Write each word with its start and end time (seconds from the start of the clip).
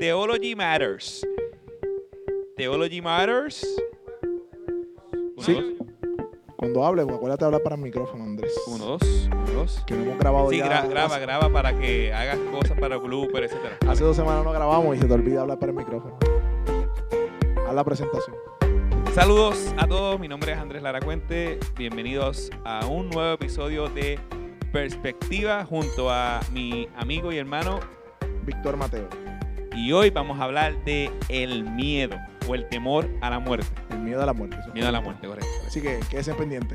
Theology 0.00 0.54
Matters. 0.56 1.22
Theology 2.56 3.00
Matters. 3.02 3.62
Uno, 5.36 5.42
Sí. 5.44 5.52
dos, 5.54 5.86
Cuando 6.56 6.84
hables, 6.84 7.06
acuérdate 7.08 7.44
de 7.44 7.46
hablar 7.46 7.62
para 7.62 7.76
el 7.76 7.82
micrófono, 7.82 8.24
Andrés. 8.24 8.52
uno, 8.66 8.84
dos, 8.84 9.02
uno, 9.32 9.44
dos. 9.52 9.82
Que 9.86 9.94
no 9.94 10.02
hemos 10.04 10.18
grabado 10.18 10.50
Sí, 10.50 10.58
ya. 10.58 10.66
gra- 10.66 10.88
graba, 10.88 11.14
hace, 11.16 11.20
graba 11.20 11.50
para 11.52 11.78
que 11.78 12.12
hagas 12.12 12.38
cosas 12.50 12.78
para 12.78 12.96
blooper, 12.98 13.44
etcétera. 13.44 13.78
hace 13.88 14.04
dos 14.04 14.16
semanas 14.16 14.42
no 14.44 14.52
grabamos 14.52 14.96
y 14.96 15.00
se 15.00 15.06
te 15.06 15.12
olvida 15.12 15.42
hablar 15.42 15.58
para 15.58 15.72
el 15.72 15.78
micrófono. 15.78 16.18
Haz 17.68 17.74
la 17.74 17.84
presentación. 17.84 18.36
Saludos 19.14 19.74
a 19.78 19.86
todos, 19.86 20.18
mi 20.20 20.28
nombre 20.28 20.52
es 20.52 20.58
Andrés 20.58 20.82
Lara 20.82 21.00
Cuente. 21.00 21.58
Bienvenidos 21.76 22.50
a 22.64 22.86
un 22.86 23.10
nuevo 23.10 23.32
episodio 23.34 23.88
de 23.88 24.18
Perspectiva 24.72 25.64
junto 25.64 26.10
a 26.10 26.40
mi 26.52 26.88
amigo 26.96 27.32
y 27.32 27.38
hermano. 27.38 27.80
Víctor 28.44 28.76
Mateo. 28.76 29.08
Y 29.74 29.92
hoy 29.92 30.10
vamos 30.10 30.38
a 30.40 30.44
hablar 30.44 30.84
de 30.84 31.10
el 31.28 31.64
miedo 31.64 32.16
o 32.48 32.54
el 32.54 32.68
temor 32.68 33.08
a 33.20 33.30
la 33.30 33.38
muerte. 33.38 33.66
El 33.90 33.98
miedo 34.00 34.22
a 34.22 34.26
la 34.26 34.32
muerte. 34.32 34.56
Miedo 34.74 34.88
a 34.88 34.92
la 34.92 35.00
muerte, 35.00 35.26
correcto. 35.26 35.48
Así 35.66 35.80
que 35.80 36.00
quédese 36.10 36.34
pendiente. 36.34 36.74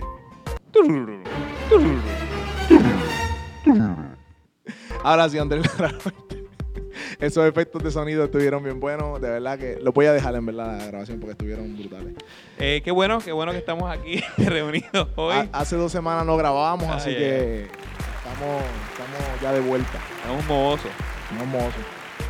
Ahora 5.04 5.30
sí, 5.30 5.38
Andrés. 5.38 5.66
Esos 7.20 7.46
efectos 7.48 7.84
de 7.84 7.92
sonido 7.92 8.26
estuvieron 8.26 8.64
bien 8.64 8.80
buenos. 8.80 9.22
De 9.22 9.30
verdad 9.30 9.58
que 9.58 9.78
los 9.82 9.94
voy 9.94 10.06
a 10.06 10.14
dejar 10.14 10.36
en 10.36 10.46
verdad 10.46 10.78
la 10.80 10.86
grabación 10.88 11.20
porque 11.20 11.32
estuvieron 11.32 11.78
brutales. 11.78 12.14
Eh, 12.58 12.82
qué 12.84 12.92
bueno, 12.92 13.20
qué 13.20 13.32
bueno 13.32 13.52
que 13.52 13.58
estamos 13.60 13.90
aquí 13.92 14.22
reunidos 14.38 15.10
hoy. 15.16 15.36
Ha- 15.36 15.50
hace 15.60 15.76
dos 15.76 15.92
semanas 15.92 16.26
no 16.26 16.36
grabábamos, 16.38 16.90
así 16.90 17.12
que 17.12 17.64
estamos, 17.64 18.64
estamos 18.92 19.42
ya 19.42 19.52
de 19.54 19.60
vuelta. 19.62 20.00
Estamos 20.22 20.46
mohosos. 20.46 20.92
Estamos 21.32 21.48
mozos. 21.48 21.84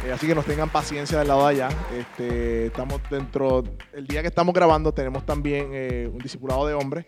Eh, 0.05 0.11
así 0.11 0.27
que 0.27 0.35
nos 0.35 0.45
tengan 0.45 0.69
paciencia 0.69 1.17
del 1.17 1.27
lado 1.27 1.47
de 1.47 1.53
allá. 1.55 1.69
Este, 1.97 2.67
estamos 2.67 3.01
dentro, 3.09 3.63
el 3.91 4.05
día 4.05 4.21
que 4.21 4.27
estamos 4.27 4.53
grabando 4.53 4.93
tenemos 4.93 5.25
también 5.25 5.69
eh, 5.71 6.07
un 6.11 6.19
discipulado 6.19 6.67
de 6.67 6.75
hombres 6.75 7.05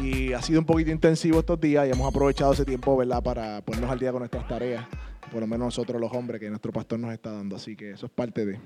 y 0.00 0.32
ha 0.32 0.40
sido 0.40 0.60
un 0.60 0.64
poquito 0.64 0.90
intensivo 0.90 1.40
estos 1.40 1.60
días 1.60 1.86
y 1.86 1.90
hemos 1.90 2.08
aprovechado 2.08 2.54
ese 2.54 2.64
tiempo, 2.64 2.96
¿verdad? 2.96 3.22
Para 3.22 3.60
ponernos 3.60 3.90
al 3.90 3.98
día 3.98 4.12
con 4.12 4.20
nuestras 4.20 4.48
tareas, 4.48 4.86
por 5.30 5.40
lo 5.40 5.46
menos 5.46 5.66
nosotros 5.66 6.00
los 6.00 6.10
hombres 6.12 6.40
que 6.40 6.48
nuestro 6.48 6.72
pastor 6.72 6.98
nos 6.98 7.12
está 7.12 7.32
dando. 7.32 7.56
Así 7.56 7.76
que 7.76 7.90
eso 7.90 8.06
es 8.06 8.12
parte 8.12 8.46
de... 8.46 8.58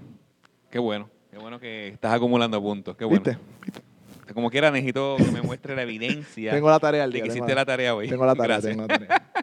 Qué 0.70 0.78
bueno. 0.78 1.10
Qué 1.32 1.38
bueno 1.38 1.58
que 1.58 1.88
estás 1.88 2.12
acumulando 2.12 2.62
puntos. 2.62 2.96
Qué 2.96 3.04
bueno. 3.04 3.24
¿Viste? 3.64 3.82
Como 4.32 4.48
quiera, 4.48 4.70
necesito 4.70 5.16
que 5.18 5.24
me 5.24 5.42
muestre 5.42 5.74
la 5.74 5.82
evidencia 5.82 6.50
Tengo 6.52 6.70
la 6.70 6.78
tarea 6.78 7.02
al 7.02 7.10
de 7.10 7.16
día. 7.16 7.24
que 7.24 7.30
tengo 7.30 7.44
hiciste 7.44 7.54
la 7.56 7.66
tarea 7.66 7.94
hoy. 7.96 8.08
Tengo 8.08 8.24
la 8.24 8.34
tarea, 8.36 8.60
Gracias. 8.60 8.76
tengo 8.76 8.86
la 8.86 8.98
tarea. 8.98 9.28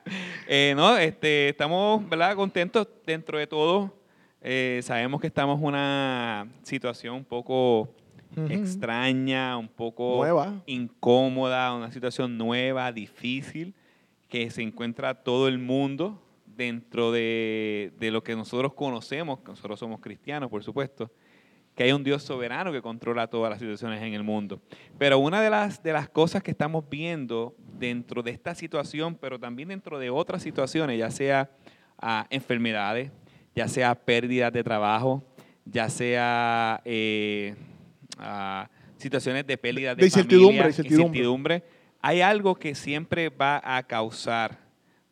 Eh, 0.48 0.73
no, 0.76 0.98
este, 0.98 1.50
estamos, 1.50 2.08
¿verdad? 2.10 2.36
Contentos 2.36 2.88
dentro 3.06 3.38
de 3.38 3.45
todo. 3.45 3.98
Eh, 4.42 4.80
sabemos 4.84 5.20
que 5.20 5.28
estamos 5.28 5.59
en 5.59 5.66
una 5.66 6.48
situación 6.64 7.16
un 7.16 7.26
poco 7.26 7.90
Ujú. 8.38 8.48
extraña, 8.50 9.58
un 9.58 9.68
poco 9.68 10.18
Nueva. 10.18 10.62
incómoda, 10.66 11.73
una 11.76 11.92
situación 11.92 12.38
nueva, 12.38 12.92
difícil, 12.92 13.73
que 14.30 14.50
se 14.52 14.62
encuentra 14.62 15.16
todo 15.16 15.48
el 15.48 15.58
mundo 15.60 16.22
dentro 16.45 17.12
de, 17.12 17.92
de 18.00 18.12
lo 18.12 18.23
que 18.23 18.36
nosotros 18.36 18.73
conocemos, 18.73 19.40
que 19.40 19.48
nosotros 19.50 19.80
somos 19.80 20.00
cristianos, 20.00 20.50
por 20.50 20.64
supuesto, 20.64 21.12
que 21.76 21.84
hay 21.84 21.92
un 21.94 22.04
Dios 22.04 22.23
soberano 22.23 22.72
que 22.72 22.82
controla 22.82 23.28
todas 23.28 23.50
las 23.50 23.60
situaciones 23.60 24.02
en 24.04 24.14
el 24.14 24.23
mundo. 24.23 24.62
Pero 24.98 25.20
una 25.20 25.42
de 25.42 25.50
las, 25.50 25.82
de 25.82 25.94
las 25.94 26.10
cosas 26.10 26.44
que 26.44 26.52
estamos 26.52 26.84
viendo 26.90 27.56
dentro 27.80 28.22
de 28.22 28.32
esta 28.32 28.54
situación, 28.56 29.16
pero 29.16 29.40
también 29.40 29.70
dentro 29.70 29.98
de 30.00 30.10
otras 30.10 30.44
situaciones, 30.44 31.00
ya 31.00 31.10
sea 31.10 31.50
ah, 31.98 32.28
enfermedades, 32.30 33.12
ya 33.55 33.67
sea 33.67 33.95
pérdidas 33.95 34.52
de 34.53 34.64
trabajo, 34.64 35.23
ya 35.66 35.89
sea 35.89 36.81
eh, 36.86 37.55
ah, 38.17 38.69
situaciones 38.97 39.45
de 39.45 39.58
pérdida 39.58 39.95
de, 39.95 40.02
De 40.02 40.08
incertidumbre, 40.08 40.47
familia, 40.47 40.67
incertidumbre. 40.67 41.19
incertidumbre, 41.19 41.64
hay 42.02 42.22
algo 42.22 42.55
que 42.55 42.76
siempre 42.76 43.30
va 43.30 43.61
a 43.64 43.83
causar, 43.83 44.59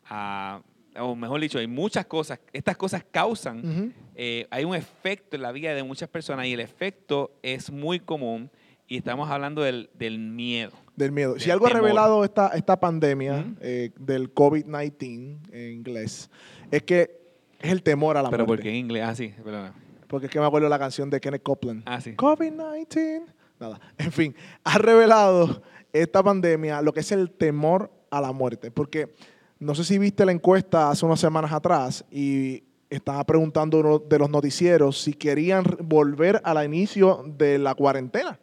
ah, 0.08 0.62
o 0.98 1.14
mejor 1.14 1.40
dicho, 1.40 1.58
hay 1.58 1.66
muchas 1.66 2.06
cosas, 2.06 2.40
estas 2.52 2.76
cosas 2.76 3.04
causan 3.10 3.92
eh, 4.20 4.48
hay 4.50 4.64
un 4.64 4.74
efecto 4.74 5.36
en 5.36 5.42
la 5.42 5.52
vida 5.52 5.72
de 5.74 5.84
muchas 5.84 6.08
personas 6.08 6.44
y 6.46 6.52
el 6.52 6.58
efecto 6.58 7.38
es 7.40 7.70
muy 7.70 8.00
común 8.00 8.50
y 8.88 8.96
estamos 8.96 9.30
hablando 9.30 9.62
del, 9.62 9.90
del 9.94 10.18
miedo. 10.18 10.72
Del 10.96 11.12
miedo. 11.12 11.34
Del 11.34 11.40
si 11.40 11.52
algo 11.52 11.68
ha 11.68 11.70
revelado 11.70 12.24
esta, 12.24 12.48
esta 12.48 12.80
pandemia 12.80 13.46
eh, 13.60 13.92
del 13.96 14.34
COVID-19 14.34 15.52
en 15.52 15.72
inglés 15.72 16.28
es 16.72 16.82
que 16.82 17.17
es 17.58 17.72
el 17.72 17.82
temor 17.82 18.16
a 18.16 18.22
la 18.22 18.30
Pero 18.30 18.46
muerte. 18.46 18.62
porque 18.62 18.70
en 18.70 18.76
inglés, 18.76 19.04
ah, 19.06 19.14
sí, 19.14 19.34
perdona. 19.42 19.74
Porque 20.06 20.26
es 20.26 20.32
que 20.32 20.40
me 20.40 20.46
acuerdo 20.46 20.66
de 20.66 20.70
la 20.70 20.78
canción 20.78 21.10
de 21.10 21.20
Kenneth 21.20 21.42
Copeland. 21.42 21.82
Ah, 21.86 22.00
sí. 22.00 22.12
COVID-19. 22.16 23.22
Nada. 23.60 23.80
En 23.98 24.12
fin, 24.12 24.34
ha 24.64 24.78
revelado 24.78 25.62
esta 25.92 26.22
pandemia 26.22 26.80
lo 26.80 26.92
que 26.92 27.00
es 27.00 27.12
el 27.12 27.30
temor 27.30 27.90
a 28.10 28.20
la 28.20 28.32
muerte. 28.32 28.70
Porque 28.70 29.14
no 29.58 29.74
sé 29.74 29.84
si 29.84 29.98
viste 29.98 30.24
la 30.24 30.32
encuesta 30.32 30.90
hace 30.90 31.04
unas 31.04 31.20
semanas 31.20 31.52
atrás 31.52 32.04
y 32.10 32.62
estaba 32.88 33.22
preguntando 33.24 33.80
uno 33.80 33.98
de 33.98 34.18
los 34.18 34.30
noticieros 34.30 34.98
si 35.00 35.12
querían 35.12 35.64
volver 35.82 36.40
al 36.44 36.64
inicio 36.64 37.24
de 37.36 37.58
la 37.58 37.74
cuarentena. 37.74 38.38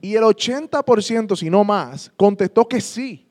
Y 0.00 0.16
el 0.16 0.24
80%, 0.24 1.36
si 1.36 1.48
no 1.48 1.62
más, 1.62 2.12
contestó 2.16 2.66
que 2.68 2.80
sí. 2.80 3.26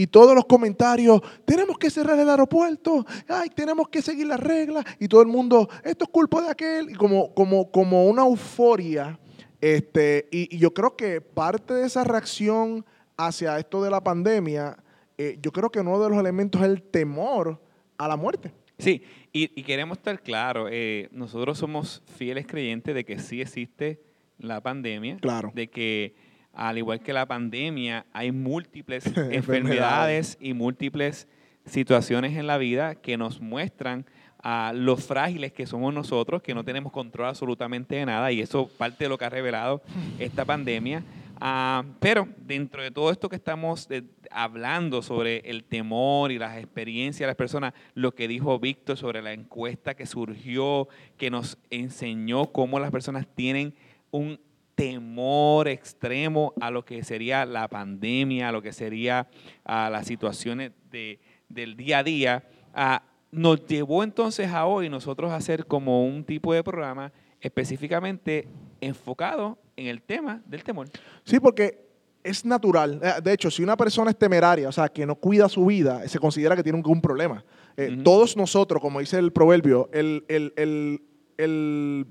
Y 0.00 0.06
todos 0.06 0.34
los 0.34 0.46
comentarios, 0.46 1.20
tenemos 1.44 1.76
que 1.76 1.90
cerrar 1.90 2.18
el 2.18 2.30
aeropuerto, 2.30 3.04
ay, 3.28 3.50
tenemos 3.50 3.86
que 3.90 4.00
seguir 4.00 4.26
las 4.28 4.40
reglas, 4.40 4.82
y 4.98 5.08
todo 5.08 5.20
el 5.20 5.28
mundo, 5.28 5.68
esto 5.84 6.04
es 6.04 6.10
culpa 6.10 6.40
de 6.40 6.48
aquel, 6.50 6.88
y 6.90 6.94
como, 6.94 7.34
como, 7.34 7.70
como 7.70 8.06
una 8.06 8.22
euforia. 8.22 9.18
Este, 9.60 10.26
y, 10.30 10.56
y 10.56 10.58
yo 10.58 10.72
creo 10.72 10.96
que 10.96 11.20
parte 11.20 11.74
de 11.74 11.86
esa 11.86 12.02
reacción 12.02 12.86
hacia 13.18 13.58
esto 13.58 13.82
de 13.82 13.90
la 13.90 14.02
pandemia, 14.02 14.78
eh, 15.18 15.38
yo 15.42 15.52
creo 15.52 15.68
que 15.70 15.80
uno 15.80 16.02
de 16.02 16.08
los 16.08 16.18
elementos 16.18 16.62
es 16.62 16.68
el 16.68 16.80
temor 16.82 17.60
a 17.98 18.08
la 18.08 18.16
muerte. 18.16 18.54
Sí, 18.78 19.02
y, 19.34 19.50
y 19.60 19.62
queremos 19.64 19.98
estar 19.98 20.22
claros, 20.22 20.70
eh, 20.72 21.08
nosotros 21.12 21.58
somos 21.58 22.02
fieles 22.16 22.46
creyentes 22.46 22.94
de 22.94 23.04
que 23.04 23.18
sí 23.18 23.42
existe 23.42 24.00
la 24.38 24.62
pandemia, 24.62 25.18
Claro. 25.18 25.52
de 25.54 25.68
que 25.68 26.14
al 26.52 26.78
igual 26.78 27.00
que 27.00 27.12
la 27.12 27.26
pandemia 27.26 28.06
hay 28.12 28.32
múltiples 28.32 29.04
Enfermedades. 29.16 30.36
y 30.40 30.54
múltiples 30.54 31.28
situaciones 31.64 32.36
en 32.36 32.46
la 32.46 32.58
vida 32.58 32.94
que 32.94 33.16
nos 33.16 33.40
muestran 33.40 34.06
a 34.42 34.72
los 34.74 35.04
frágiles 35.04 35.52
que 35.52 35.66
somos 35.66 35.92
nosotros, 35.92 36.42
que 36.42 36.54
no 36.54 36.64
tenemos 36.64 36.92
control 36.92 37.28
absolutamente 37.28 37.96
de 37.96 38.06
nada, 38.06 38.32
y 38.32 38.40
eso 38.40 38.68
parte 38.78 39.04
de 39.04 39.08
lo 39.08 39.18
que 39.18 39.26
ha 39.26 39.30
revelado 39.30 39.82
esta 40.18 40.44
pandemia. 40.44 41.02
Ah, 41.42 41.84
pero 42.00 42.28
dentro 42.36 42.82
de 42.82 42.90
todo 42.90 43.10
esto 43.10 43.30
que 43.30 43.36
estamos 43.36 43.86
eh, 43.90 44.02
hablando 44.30 45.00
sobre 45.00 45.38
el 45.38 45.64
temor 45.64 46.32
y 46.32 46.38
las 46.38 46.58
experiencias 46.58 47.20
de 47.20 47.26
las 47.28 47.36
personas, 47.36 47.72
lo 47.94 48.14
que 48.14 48.28
dijo 48.28 48.58
Víctor 48.58 48.98
sobre 48.98 49.22
la 49.22 49.32
encuesta 49.32 49.94
que 49.94 50.04
surgió, 50.04 50.88
que 51.16 51.30
nos 51.30 51.56
enseñó 51.70 52.52
cómo 52.52 52.78
las 52.78 52.90
personas 52.90 53.26
tienen 53.34 53.74
un 54.10 54.38
temor 54.80 55.68
extremo 55.68 56.54
a 56.60 56.70
lo 56.70 56.84
que 56.86 57.04
sería 57.04 57.44
la 57.44 57.68
pandemia, 57.68 58.48
a 58.48 58.52
lo 58.52 58.62
que 58.62 58.72
sería 58.72 59.28
a 59.64 59.90
las 59.90 60.06
situaciones 60.06 60.72
de, 60.90 61.18
del 61.50 61.76
día 61.76 61.98
a 61.98 62.02
día, 62.02 62.44
ah, 62.72 63.02
nos 63.30 63.66
llevó 63.66 64.02
entonces 64.02 64.48
a 64.50 64.64
hoy 64.64 64.88
nosotros 64.88 65.30
a 65.32 65.36
hacer 65.36 65.66
como 65.66 66.06
un 66.06 66.24
tipo 66.24 66.54
de 66.54 66.64
programa 66.64 67.12
específicamente 67.42 68.48
enfocado 68.80 69.58
en 69.76 69.86
el 69.88 70.00
tema 70.00 70.40
del 70.46 70.64
temor. 70.64 70.88
Sí, 71.24 71.38
porque 71.38 71.78
es 72.24 72.44
natural. 72.46 73.00
Eh, 73.02 73.20
De 73.22 73.32
hecho, 73.34 73.50
si 73.50 73.62
una 73.62 73.76
persona 73.76 74.10
es 74.10 74.16
temeraria, 74.18 74.68
o 74.68 74.72
sea, 74.72 74.88
que 74.88 75.04
no 75.04 75.14
cuida 75.14 75.48
su 75.50 75.66
vida, 75.66 76.08
se 76.08 76.18
considera 76.18 76.56
que 76.56 76.62
tiene 76.62 76.78
un, 76.78 76.86
un 76.90 77.00
problema. 77.02 77.44
Eh. 77.76 77.98
Todos 78.02 78.34
nosotros, 78.36 78.80
como 78.80 79.00
dice 79.00 79.18
el 79.18 79.30
proverbio, 79.30 79.90
el, 79.92 80.24
el- 80.28 80.52
el- 80.56 81.02
el- 81.36 82.06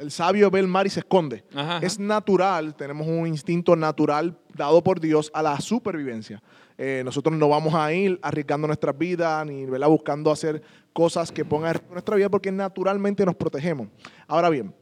el 0.00 0.10
sabio 0.10 0.50
ve 0.50 0.60
el 0.60 0.68
mar 0.68 0.86
y 0.86 0.90
se 0.90 1.00
esconde. 1.00 1.44
Ajá, 1.52 1.76
ajá. 1.76 1.86
Es 1.86 1.98
natural, 1.98 2.74
tenemos 2.74 3.06
un 3.06 3.26
instinto 3.26 3.76
natural 3.76 4.38
dado 4.54 4.82
por 4.82 5.00
Dios 5.00 5.30
a 5.34 5.42
la 5.42 5.60
supervivencia. 5.60 6.42
Eh, 6.82 7.02
nosotros 7.04 7.36
no 7.36 7.46
vamos 7.46 7.74
a 7.74 7.92
ir 7.92 8.18
arriesgando 8.22 8.66
nuestras 8.66 8.96
vidas 8.96 9.44
ni 9.46 9.66
¿verdad? 9.66 9.88
buscando 9.88 10.30
hacer 10.30 10.62
cosas 10.94 11.30
que 11.30 11.44
pongan 11.44 11.68
en 11.68 11.74
riesgo 11.74 11.92
nuestra 11.92 12.16
vida 12.16 12.28
porque 12.30 12.50
naturalmente 12.50 13.26
nos 13.26 13.34
protegemos. 13.34 13.88
Ahora 14.26 14.48
bien, 14.48 14.74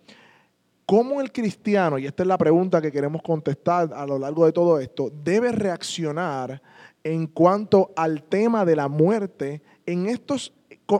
¿cómo 0.86 1.20
el 1.20 1.32
cristiano, 1.32 1.98
y 1.98 2.06
esta 2.06 2.22
es 2.22 2.28
la 2.28 2.38
pregunta 2.38 2.80
que 2.80 2.92
queremos 2.92 3.20
contestar 3.20 3.92
a 3.92 4.06
lo 4.06 4.16
largo 4.16 4.46
de 4.46 4.52
todo 4.52 4.78
esto, 4.78 5.10
debe 5.24 5.50
reaccionar 5.50 6.62
en 7.02 7.26
cuanto 7.26 7.92
al 7.96 8.22
tema 8.22 8.64
de 8.64 8.76
la 8.76 8.86
muerte 8.86 9.62
en, 9.84 10.06
estos, 10.06 10.54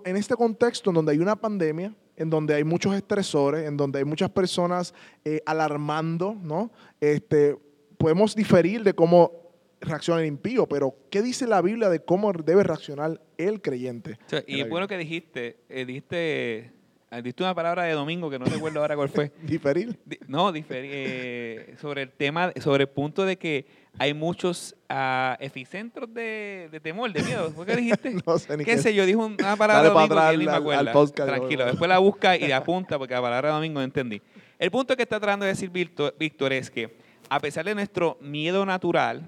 en 0.05 0.17
este 0.17 0.35
contexto 0.35 0.91
en 0.91 0.95
donde 0.95 1.13
hay 1.13 1.19
una 1.19 1.37
pandemia, 1.37 1.95
en 2.19 2.31
donde 2.31 2.55
hay 2.55 2.65
muchos 2.65 2.95
estresores, 2.95 3.67
en 3.67 3.77
donde 3.77 3.99
hay 4.01 4.05
muchas 4.05 4.31
personas 4.31 4.93
eh, 5.25 5.41
alarmando, 5.47 6.35
¿no? 6.43 6.71
Este, 7.01 7.57
podemos 7.97 8.35
diferir 8.35 8.83
de 8.83 8.93
cómo 8.95 9.33
reacciona 9.81 10.21
el 10.21 10.27
impío, 10.27 10.67
pero 10.67 10.95
¿qué 11.11 11.23
dice 11.23 11.47
la 11.47 11.63
Biblia 11.63 11.89
de 11.89 12.01
cómo 12.01 12.33
debe 12.33 12.65
reaccionar 12.65 13.21
el 13.37 13.63
creyente? 13.63 14.19
O 14.27 14.29
sea, 14.29 14.39
en 14.41 14.57
y 14.57 14.61
es 14.61 14.69
bueno 14.69 14.89
que 14.89 14.99
dijiste, 14.99 15.57
eh, 15.69 15.85
dijiste 15.87 16.73
ah, 17.11 17.23
diste 17.23 17.43
una 17.45 17.55
palabra 17.55 17.85
de 17.85 17.93
domingo 17.93 18.29
que 18.29 18.39
no 18.39 18.45
recuerdo 18.47 18.81
ahora 18.81 18.97
cuál 18.97 19.09
fue. 19.09 19.31
Diferir. 19.43 19.97
Di- 20.05 20.19
No, 20.27 20.53
diferi- 20.53 20.91
eh, 20.93 21.75
sobre 21.81 22.03
el 22.03 22.11
tema, 22.11 22.53
sobre 22.61 22.83
el 22.85 22.89
punto 22.89 23.25
de 23.25 23.37
que 23.39 23.67
hay 23.99 24.15
muchos 24.15 24.75
ah, 24.89 25.37
epicentros 25.41 26.13
de, 26.15 26.69
de 26.71 26.81
temor, 26.81 27.13
de 27.13 27.23
miedo. 27.23 27.51
¿Por 27.53 27.67
qué 27.67 27.77
dijiste? 27.77 28.15
No 28.27 28.39
sé 28.39 28.57
ni 28.57 28.65
¿Qué 28.65 28.77
qué. 28.77 28.79
sé 28.79 28.95
yo? 28.95 29.05
Dijo 29.07 29.27
una 29.27 29.57
palabra 29.57 29.93
para 29.93 30.33
domingo 30.33 30.53
que 30.53 30.59
atrás 30.59 30.63
me 30.65 30.75
al- 30.75 30.93
podcast. 30.93 31.29
Tranquilo, 31.29 31.67
después 31.67 31.89
la 31.89 31.99
busca 31.99 32.37
y 32.37 32.47
la 32.49 32.59
apunta 32.59 32.99
porque 32.99 33.15
la 33.15 33.23
palabra 33.23 33.51
domingo 33.51 33.81
no 33.81 33.85
entendí. 33.85 34.21
El 34.59 34.71
punto 34.71 34.97
que 34.97 35.03
está 35.03 35.19
tratando 35.21 35.45
de 35.45 35.51
decir 35.53 35.71
Víctor, 35.71 36.15
Víctor 36.19 36.53
es 36.53 36.71
que 36.71 36.97
a 37.29 37.41
pesar 37.41 37.65
de 37.65 37.75
nuestro 37.75 38.17
miedo 38.21 38.65
natural, 38.65 39.23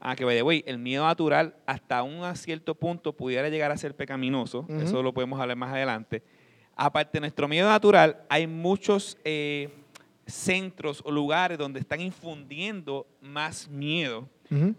a 0.00 0.16
que 0.16 0.24
by 0.24 0.36
the 0.36 0.42
way, 0.42 0.64
el 0.66 0.78
miedo 0.78 1.04
natural 1.04 1.54
hasta 1.66 2.02
un 2.02 2.22
cierto 2.36 2.74
punto 2.74 3.12
pudiera 3.12 3.48
llegar 3.48 3.70
a 3.70 3.76
ser 3.76 3.94
pecaminoso, 3.94 4.66
eso 4.82 5.02
lo 5.02 5.12
podemos 5.12 5.40
hablar 5.40 5.56
más 5.56 5.72
adelante. 5.72 6.22
Aparte 6.76 7.12
de 7.14 7.20
nuestro 7.20 7.46
miedo 7.46 7.68
natural, 7.68 8.22
hay 8.28 8.46
muchos 8.46 9.16
eh, 9.24 9.68
centros 10.26 11.02
o 11.04 11.10
lugares 11.10 11.58
donde 11.58 11.80
están 11.80 12.00
infundiendo 12.00 13.06
más 13.20 13.68
miedo 13.68 14.28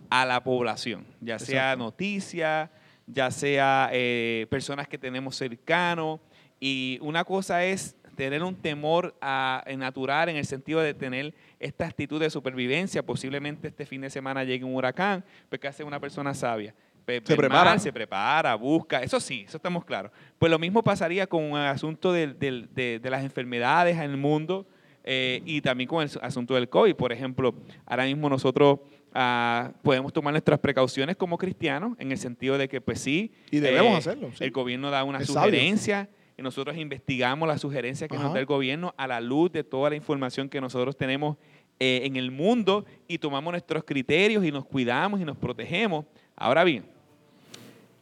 a 0.09 0.25
la 0.25 0.41
población, 0.43 1.05
ya 1.19 1.37
sea 1.37 1.75
noticias, 1.75 2.69
ya 3.07 3.29
sea 3.31 3.89
eh, 3.91 4.47
personas 4.49 4.87
que 4.87 4.97
tenemos 4.97 5.35
cercanos. 5.35 6.19
Y 6.59 6.97
una 7.01 7.25
cosa 7.25 7.65
es 7.65 7.95
tener 8.15 8.41
un 8.43 8.55
temor 8.55 9.13
a- 9.21 9.61
en 9.67 9.79
natural 9.79 10.29
en 10.29 10.37
el 10.37 10.45
sentido 10.45 10.79
de 10.79 10.93
tener 10.93 11.33
esta 11.59 11.85
actitud 11.85 12.21
de 12.21 12.29
supervivencia. 12.29 13.03
Posiblemente 13.05 13.67
este 13.67 13.85
fin 13.85 13.99
de 14.01 14.09
semana 14.09 14.43
llegue 14.45 14.63
un 14.63 14.73
huracán, 14.75 15.25
pues 15.49 15.59
¿qué 15.59 15.67
hace 15.67 15.83
una 15.83 15.99
persona 15.99 16.33
sabia? 16.33 16.73
Pe- 17.03 17.21
Se 17.25 17.35
prepara. 17.35 17.65
mal, 17.71 17.79
se 17.79 17.91
prepara, 17.91 18.55
busca, 18.55 19.03
eso 19.03 19.19
sí, 19.19 19.43
eso 19.47 19.57
estamos 19.57 19.83
claros. 19.83 20.11
Pues 20.39 20.49
lo 20.49 20.57
mismo 20.57 20.81
pasaría 20.81 21.27
con 21.27 21.43
el 21.43 21.55
asunto 21.67 22.13
de 22.13 22.99
las 23.03 23.23
enfermedades 23.23 23.97
en 23.97 24.03
el 24.11 24.17
mundo 24.17 24.65
eh, 25.07 25.41
y 25.45 25.61
también 25.61 25.87
con 25.87 26.01
el 26.03 26.09
asunto 26.23 26.55
del 26.55 26.67
COVID. 26.67 26.95
Por 26.95 27.13
ejemplo, 27.13 27.53
ahora 27.85 28.05
mismo 28.05 28.27
nosotros 28.27 28.79
ah, 29.13 29.71
podemos 29.83 30.11
tomar 30.11 30.33
nuestras 30.33 30.57
precauciones 30.59 31.15
como 31.15 31.37
cristianos 31.37 31.95
en 31.99 32.11
el 32.11 32.17
sentido 32.17 32.57
de 32.57 32.67
que, 32.67 32.81
pues 32.81 32.99
sí, 32.99 33.31
Y 33.51 33.59
debemos 33.59 33.93
eh, 33.93 33.97
hacerlo, 33.97 34.31
sí. 34.33 34.43
El 34.43 34.49
gobierno 34.51 34.89
da 34.89 35.03
una 35.03 35.19
Es 35.19 35.27
sabio. 35.27 35.51
sugerencia 35.51 36.09
y 36.37 36.41
nosotros 36.41 36.75
investigamos 36.75 37.47
las 37.47 37.61
sugerencias 37.61 38.09
que 38.09 38.17
nos 38.17 38.33
da 38.33 38.39
el 38.39 38.47
gobierno 38.47 38.95
a 38.97 39.07
la 39.07 39.21
luz 39.21 39.51
de 39.51 39.63
toda 39.63 39.91
la 39.91 39.95
información 39.95 40.49
que 40.49 40.59
nosotros 40.59 40.97
tenemos 40.97 41.37
eh, 41.79 42.01
en 42.03 42.15
el 42.15 42.31
mundo 42.31 42.83
y 43.07 43.19
tomamos 43.19 43.51
nuestros 43.53 43.83
criterios 43.83 44.43
y 44.43 44.51
nos 44.51 44.65
cuidamos 44.65 45.21
y 45.21 45.23
nos 45.23 45.37
protegemos. 45.37 46.05
Ahora 46.35 46.63
bien, 46.63 46.85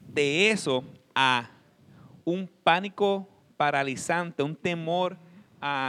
de 0.07 0.51
eso 0.51 0.83
a 1.13 1.51
un 2.23 2.49
pánico 2.63 3.27
paralizante, 3.57 4.41
un 4.41 4.55
temor 4.55 5.17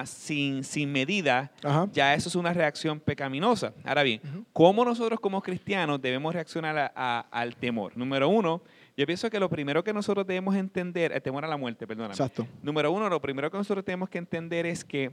sin, 0.07 0.63
sin 0.65 0.93
medida, 0.93 1.51
Ajá. 1.63 1.89
ya 1.93 2.15
eso 2.15 2.29
es 2.29 2.35
una 2.37 2.53
reacción 2.53 3.01
pecaminosa. 3.01 3.73
Ahora 3.85 4.03
bien, 4.03 4.21
Ujú. 4.25 4.45
¿cómo 4.53 4.85
nosotros 4.85 5.19
como 5.21 5.43
cristianos 5.43 6.01
debemos 6.01 6.33
reaccionar 6.35 6.77
a- 6.79 6.93
a- 6.95 7.21
al 7.31 7.57
temor? 7.57 7.97
Número 7.97 8.29
uno, 8.29 8.63
yo 8.97 9.05
pienso 9.07 9.29
que 9.31 9.41
lo 9.41 9.49
primero 9.51 9.83
que 9.83 9.93
nosotros 9.93 10.27
debemos 10.27 10.55
entender, 10.55 11.13
el 11.13 11.21
temor 11.23 11.45
a 11.45 11.49
la 11.49 11.57
muerte, 11.57 11.87
perdóname. 11.87 12.13
Exacto. 12.15 12.47
Número 12.63 12.93
uno, 12.93 13.09
lo 13.09 13.21
primero 13.21 13.51
que 13.51 13.57
nosotros 13.59 13.85
tenemos 13.85 14.09
que 14.09 14.19
entender 14.19 14.67
es 14.67 14.85
que 14.85 15.11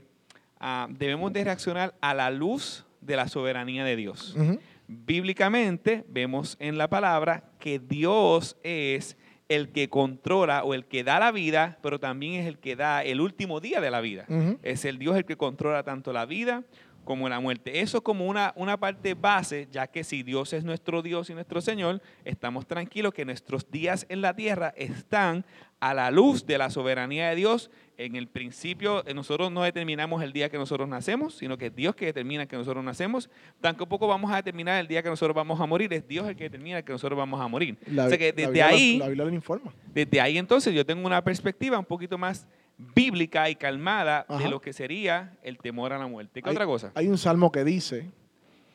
ah, 0.60 0.86
debemos 0.90 1.32
de 1.32 1.42
reaccionar 1.42 1.94
a 2.00 2.14
la 2.14 2.30
luz 2.30 2.84
de 3.00 3.16
la 3.16 3.26
soberanía 3.26 3.84
de 3.84 3.96
Dios. 3.96 4.36
Bíblicamente 4.86 6.04
vemos 6.08 6.56
en 6.60 6.78
la 6.78 6.88
palabra 6.88 7.44
que 7.58 7.78
Dios 7.80 8.56
es 8.62 9.16
el 9.48 9.70
que 9.70 9.88
controla 9.88 10.64
o 10.64 10.74
el 10.74 10.86
que 10.86 11.04
da 11.04 11.18
la 11.18 11.32
vida, 11.32 11.78
pero 11.82 12.00
también 12.00 12.40
es 12.40 12.46
el 12.46 12.58
que 12.58 12.76
da 12.76 13.02
el 13.02 13.20
último 13.20 13.60
día 13.60 13.80
de 13.80 13.90
la 13.90 14.00
vida. 14.00 14.26
Es 14.62 14.84
el 14.84 14.98
Dios 14.98 15.16
el 15.16 15.24
que 15.24 15.36
controla 15.36 15.82
tanto 15.82 16.12
la 16.12 16.26
vida 16.26 16.64
como 17.04 17.28
la 17.28 17.40
muerte. 17.40 17.80
Eso 17.80 17.98
es 17.98 18.02
como 18.04 18.26
una, 18.26 18.52
una 18.56 18.78
parte 18.78 19.14
base, 19.14 19.68
ya 19.70 19.86
que 19.86 20.04
si 20.04 20.22
Dios 20.22 20.52
es 20.52 20.64
nuestro 20.64 21.02
Dios 21.02 21.30
y 21.30 21.34
nuestro 21.34 21.60
Señor, 21.60 22.00
estamos 22.24 22.66
tranquilos 22.66 23.12
que 23.12 23.24
nuestros 23.24 23.70
días 23.70 24.06
en 24.08 24.20
la 24.20 24.34
tierra 24.34 24.72
están 24.76 25.44
a 25.80 25.94
la 25.94 26.10
luz 26.12 26.46
de 26.46 26.58
la 26.58 26.70
soberanía 26.70 27.28
de 27.30 27.34
Dios. 27.36 27.70
En 27.98 28.16
el 28.16 28.26
principio, 28.28 29.04
eh, 29.06 29.14
nosotros 29.14 29.50
no 29.52 29.62
determinamos 29.62 30.22
el 30.22 30.32
día 30.32 30.48
que 30.48 30.56
nosotros 30.56 30.88
nacemos, 30.88 31.34
sino 31.34 31.58
que 31.58 31.66
es 31.66 31.74
Dios 31.76 31.94
que 31.94 32.06
determina 32.06 32.46
que 32.46 32.56
nosotros 32.56 32.82
nacemos. 32.84 33.28
Tampoco 33.60 34.06
vamos 34.06 34.30
a 34.32 34.36
determinar 34.36 34.80
el 34.80 34.86
día 34.88 35.02
que 35.02 35.08
nosotros 35.08 35.34
vamos 35.34 35.60
a 35.60 35.66
morir, 35.66 35.92
es 35.92 36.06
Dios 36.08 36.26
el 36.28 36.34
que 36.36 36.44
determina 36.44 36.82
que 36.82 36.92
nosotros 36.92 37.16
vamos 37.18 37.40
a 37.40 37.48
morir. 37.48 37.76
La, 37.88 38.06
o 38.06 38.08
sea 38.08 38.16
que 38.18 38.26
la 38.30 38.32
desde 38.32 38.46
Biblia 38.46 38.68
lo- 38.70 38.74
ahí... 38.76 38.98
La 38.98 39.08
Biblia 39.08 39.24
lo 39.26 39.32
informa. 39.34 39.72
Desde 39.92 40.20
ahí 40.20 40.38
entonces 40.38 40.72
yo 40.72 40.86
tengo 40.86 41.04
una 41.06 41.22
perspectiva 41.22 41.78
un 41.78 41.84
poquito 41.84 42.16
más 42.16 42.46
bíblica 42.94 43.48
y 43.50 43.56
calmada 43.56 44.24
Ajá. 44.28 44.42
de 44.42 44.48
lo 44.50 44.60
que 44.60 44.72
sería 44.72 45.36
el 45.42 45.58
temor 45.58 45.92
a 45.92 45.98
la 45.98 46.06
muerte. 46.06 46.42
¿Qué 46.42 46.48
Hay- 46.48 46.54
otra 46.54 46.66
cosa? 46.66 46.92
Hay 46.94 47.08
un 47.08 47.18
salmo 47.18 47.50
que 47.52 47.64
dice 47.64 48.10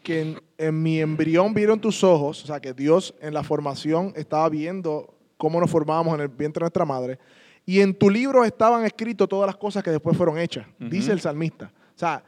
que 0.03 0.21
en, 0.21 0.41
en 0.57 0.81
mi 0.81 0.99
embrión 0.99 1.53
vieron 1.53 1.79
tus 1.81 2.03
ojos, 2.03 2.43
o 2.43 2.47
sea, 2.47 2.59
que 2.59 2.73
Dios 2.73 3.13
en 3.21 3.33
la 3.33 3.43
formación 3.43 4.13
estaba 4.15 4.47
viendo 4.49 5.13
cómo 5.37 5.59
nos 5.59 5.69
formábamos 5.69 6.15
en 6.15 6.21
el 6.21 6.27
vientre 6.29 6.61
de 6.61 6.65
nuestra 6.65 6.85
madre, 6.85 7.19
y 7.65 7.81
en 7.81 7.93
tu 7.93 8.09
libro 8.09 8.45
estaban 8.45 8.85
escritas 8.85 9.27
todas 9.27 9.45
las 9.47 9.57
cosas 9.57 9.83
que 9.83 9.91
después 9.91 10.15
fueron 10.15 10.37
hechas, 10.37 10.65
dice 10.79 11.11
el 11.11 11.19
salmista. 11.19 11.71
O 11.95 11.99
sea, 11.99 12.23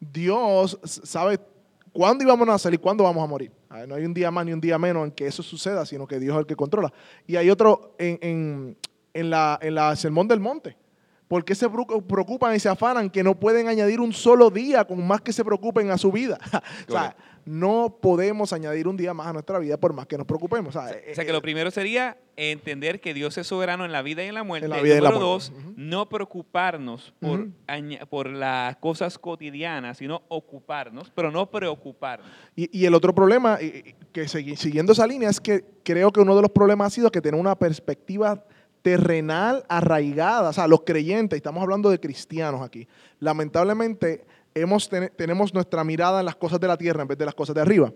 Dios 0.00 0.78
sabe 0.82 1.38
cuándo 1.92 2.24
íbamos 2.24 2.48
a 2.48 2.52
nacer 2.52 2.74
y 2.74 2.78
cuándo 2.78 3.04
vamos 3.04 3.22
a 3.22 3.26
morir. 3.26 3.52
No 3.86 3.94
hay 3.94 4.04
un 4.04 4.14
día 4.14 4.30
más 4.30 4.44
ni 4.46 4.52
un 4.52 4.60
día 4.60 4.78
menos 4.78 5.04
en 5.04 5.10
que 5.12 5.26
eso 5.26 5.42
suceda, 5.42 5.84
sino 5.86 6.06
que 6.06 6.18
Dios 6.18 6.34
es 6.34 6.40
el 6.40 6.46
que 6.46 6.56
controla. 6.56 6.92
Y 7.26 7.36
hay 7.36 7.50
otro 7.50 7.94
en, 7.98 8.18
en- 8.22 8.76
en 9.14 9.28
la, 9.30 9.58
en 9.62 9.74
la 9.74 9.94
Sermón 9.94 10.26
del 10.26 10.40
Monte. 10.40 10.76
¿Por 11.32 11.46
qué 11.46 11.54
se 11.54 11.66
preocu- 11.66 12.06
preocupan 12.06 12.54
y 12.54 12.60
se 12.60 12.68
afanan 12.68 13.08
que 13.08 13.22
no 13.22 13.34
pueden 13.34 13.66
añadir 13.66 14.00
un 14.00 14.12
solo 14.12 14.50
día 14.50 14.84
con 14.84 15.02
más 15.06 15.22
que 15.22 15.32
se 15.32 15.42
preocupen 15.42 15.90
a 15.90 15.96
su 15.96 16.12
vida? 16.12 16.38
o 16.88 16.92
sea, 16.92 17.16
no 17.46 17.96
podemos 18.02 18.52
añadir 18.52 18.86
un 18.86 18.98
día 18.98 19.14
más 19.14 19.28
a 19.28 19.32
nuestra 19.32 19.58
vida 19.58 19.78
por 19.78 19.94
más 19.94 20.06
que 20.06 20.18
nos 20.18 20.26
preocupemos. 20.26 20.76
O 20.76 20.78
sea, 20.78 20.90
O 20.90 21.14
sea 21.14 21.24
que 21.24 21.30
eh, 21.30 21.32
lo 21.32 21.40
primero 21.40 21.70
sería 21.70 22.18
entender 22.36 23.00
que 23.00 23.14
Dios 23.14 23.38
es 23.38 23.46
soberano 23.46 23.86
en 23.86 23.92
la 23.92 24.02
vida 24.02 24.22
y 24.22 24.28
en 24.28 24.34
la 24.34 24.42
muerte. 24.42 24.66
En 24.66 24.72
la 24.72 24.82
vida 24.82 24.96
y 24.96 24.98
en 24.98 25.04
la 25.04 25.10
Número 25.10 25.26
muerte. 25.30 25.54
dos, 25.54 25.74
no 25.74 26.06
preocuparnos 26.10 27.14
por, 28.10 28.28
las 28.28 28.76
cosas 28.76 29.18
cotidianas, 29.18 29.96
sino 29.96 30.24
ocuparnos, 30.28 31.10
pero 31.14 31.30
no 31.30 31.50
preocuparnos. 31.50 32.28
Y, 32.54 32.78
y 32.78 32.84
el 32.84 32.94
otro 32.94 33.14
problema, 33.14 33.58
que 34.12 34.28
siguiendo 34.28 34.92
esa 34.92 35.06
línea, 35.06 35.30
es 35.30 35.40
que 35.40 35.64
creo 35.82 36.12
que 36.12 36.20
uno 36.20 36.36
de 36.36 36.42
los 36.42 36.50
problemas 36.50 36.88
ha 36.88 36.94
sido 36.94 37.10
que 37.10 37.22
tener 37.22 37.40
una 37.40 37.58
perspectiva 37.58 38.44
terrenal 38.82 39.64
arraigada. 39.68 40.50
O 40.50 40.52
sea, 40.52 40.66
los 40.66 40.82
creyentes, 40.82 41.36
estamos 41.36 41.62
hablando 41.62 41.88
de 41.90 41.98
cristianos 42.00 42.60
aquí, 42.62 42.86
lamentablemente 43.20 44.24
hemos 44.54 44.88
ten- 44.88 45.10
tenemos 45.16 45.54
nuestra 45.54 45.82
mirada 45.84 46.20
en 46.20 46.26
las 46.26 46.36
cosas 46.36 46.60
de 46.60 46.68
la 46.68 46.76
tierra 46.76 47.02
en 47.02 47.08
vez 47.08 47.18
de 47.18 47.24
las 47.24 47.34
cosas 47.34 47.54
de 47.54 47.60
arriba. 47.62 47.92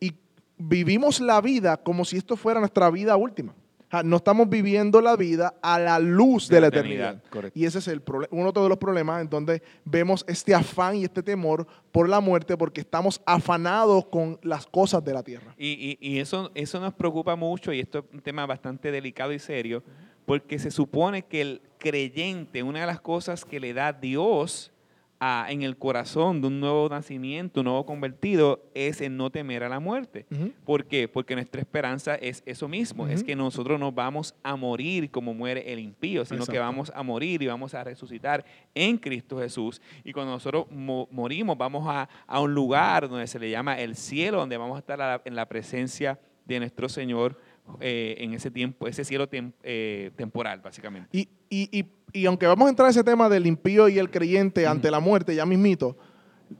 Y 0.00 0.14
vivimos 0.56 1.20
la 1.20 1.40
vida 1.40 1.76
como 1.76 2.04
si 2.04 2.16
esto 2.16 2.36
fuera 2.36 2.60
nuestra 2.60 2.90
vida 2.90 3.16
última. 3.16 3.52
O 3.52 3.88
sea, 3.90 4.02
no 4.02 4.16
estamos 4.16 4.48
viviendo 4.48 5.00
la 5.00 5.14
vida 5.14 5.54
a 5.62 5.78
la 5.78 6.00
luz 6.00 6.48
de, 6.48 6.60
la 6.60 6.66
eternidad. 6.68 7.22
Correcto. 7.30 7.56
Y 7.56 7.66
ese 7.66 7.78
es 7.78 7.86
el 7.86 8.02
uno 8.30 8.50
de 8.50 8.68
los 8.68 8.78
problemas 8.78 9.20
en 9.22 9.28
donde 9.30 9.62
vemos 9.84 10.24
este 10.26 10.56
afán 10.56 10.96
y 10.96 11.04
este 11.04 11.22
temor 11.22 11.68
por 11.92 12.08
la 12.08 12.18
muerte 12.20 12.56
porque 12.56 12.80
estamos 12.80 13.20
afanados 13.24 14.06
con 14.06 14.40
las 14.42 14.66
cosas 14.66 15.04
de 15.04 15.12
la 15.14 15.22
tierra. 15.22 15.54
Y, 15.56 15.96
y- 16.00 16.14
y 16.14 16.18
eso, 16.18 16.50
eso 16.56 16.80
nos 16.80 16.94
preocupa 16.94 17.36
mucho 17.36 17.72
y 17.72 17.78
esto 17.78 18.00
es 18.00 18.04
un 18.12 18.20
tema 18.20 18.44
bastante 18.44 18.90
delicado 18.90 19.32
y 19.32 19.38
serio, 19.38 19.84
porque 20.26 20.58
se 20.58 20.70
supone 20.70 21.22
que 21.22 21.40
el 21.40 21.62
creyente, 21.78 22.62
una 22.62 22.80
de 22.80 22.86
las 22.86 23.00
cosas 23.00 23.44
que 23.44 23.60
le 23.60 23.72
da 23.72 23.92
Dios 23.92 24.72
a- 25.18 25.46
en 25.48 25.62
el 25.62 25.78
corazón 25.78 26.42
de 26.42 26.48
un 26.48 26.60
nuevo 26.60 26.90
nacimiento, 26.90 27.60
un 27.60 27.64
nuevo 27.64 27.86
convertido, 27.86 28.60
es 28.74 29.00
el 29.00 29.16
no 29.16 29.30
temer 29.30 29.64
a 29.64 29.68
la 29.70 29.80
muerte. 29.80 30.26
¿Por 30.66 30.84
qué? 30.84 31.08
Porque 31.08 31.34
nuestra 31.34 31.58
esperanza 31.62 32.16
es 32.16 32.42
eso 32.44 32.68
mismo, 32.68 33.06
es 33.08 33.24
que 33.24 33.34
nosotros 33.34 33.80
no 33.80 33.92
vamos 33.92 34.34
a 34.42 34.56
morir 34.56 35.10
como 35.10 35.32
muere 35.32 35.72
el 35.72 35.78
impío, 35.78 36.26
sino 36.26 36.40
que 36.52 36.58
vamos 36.58 36.92
a 36.94 37.02
morir 37.02 37.40
y 37.40 37.46
vamos 37.46 37.72
a 37.72 37.82
resucitar 37.82 38.44
en 38.74 38.98
Cristo 38.98 39.38
Jesús. 39.38 39.80
Y 40.04 40.12
cuando 40.12 40.32
nosotros 40.32 40.66
mo- 40.70 41.08
morimos, 41.10 41.56
vamos 41.56 41.86
a, 41.88 42.10
a 42.26 42.40
un 42.40 42.52
lugar 42.52 43.08
donde 43.08 43.26
se 43.26 43.38
le 43.38 43.48
llama 43.48 43.80
el 43.80 43.96
cielo, 43.96 44.40
donde 44.40 44.58
vamos 44.58 44.76
a 44.76 44.80
estar 44.80 45.00
a 45.00 45.06
la- 45.16 45.22
en 45.24 45.34
la 45.34 45.46
presencia 45.48 46.18
de 46.44 46.58
nuestro 46.58 46.90
Señor 46.90 47.40
eh, 47.80 48.16
en 48.18 48.34
ese 48.34 48.50
tiempo, 48.50 48.86
ese 48.88 49.04
cielo 49.04 49.28
tem- 49.28 49.52
eh, 49.62 50.10
temporal, 50.16 50.60
básicamente. 50.62 51.08
Y, 51.12 51.28
y- 51.50 51.68
y- 51.80 51.86
y 52.12 52.26
aunque 52.26 52.46
vamos 52.46 52.66
a 52.66 52.70
entrar 52.70 52.86
a 52.86 52.90
ese 52.90 53.04
tema 53.04 53.28
del 53.28 53.46
impío 53.46 53.88
y 53.88 53.98
el 53.98 54.10
creyente 54.10 54.66
ante 54.66 54.90
la 54.90 55.00
muerte, 55.00 55.34
ya 55.34 55.44
mismito, 55.46 55.96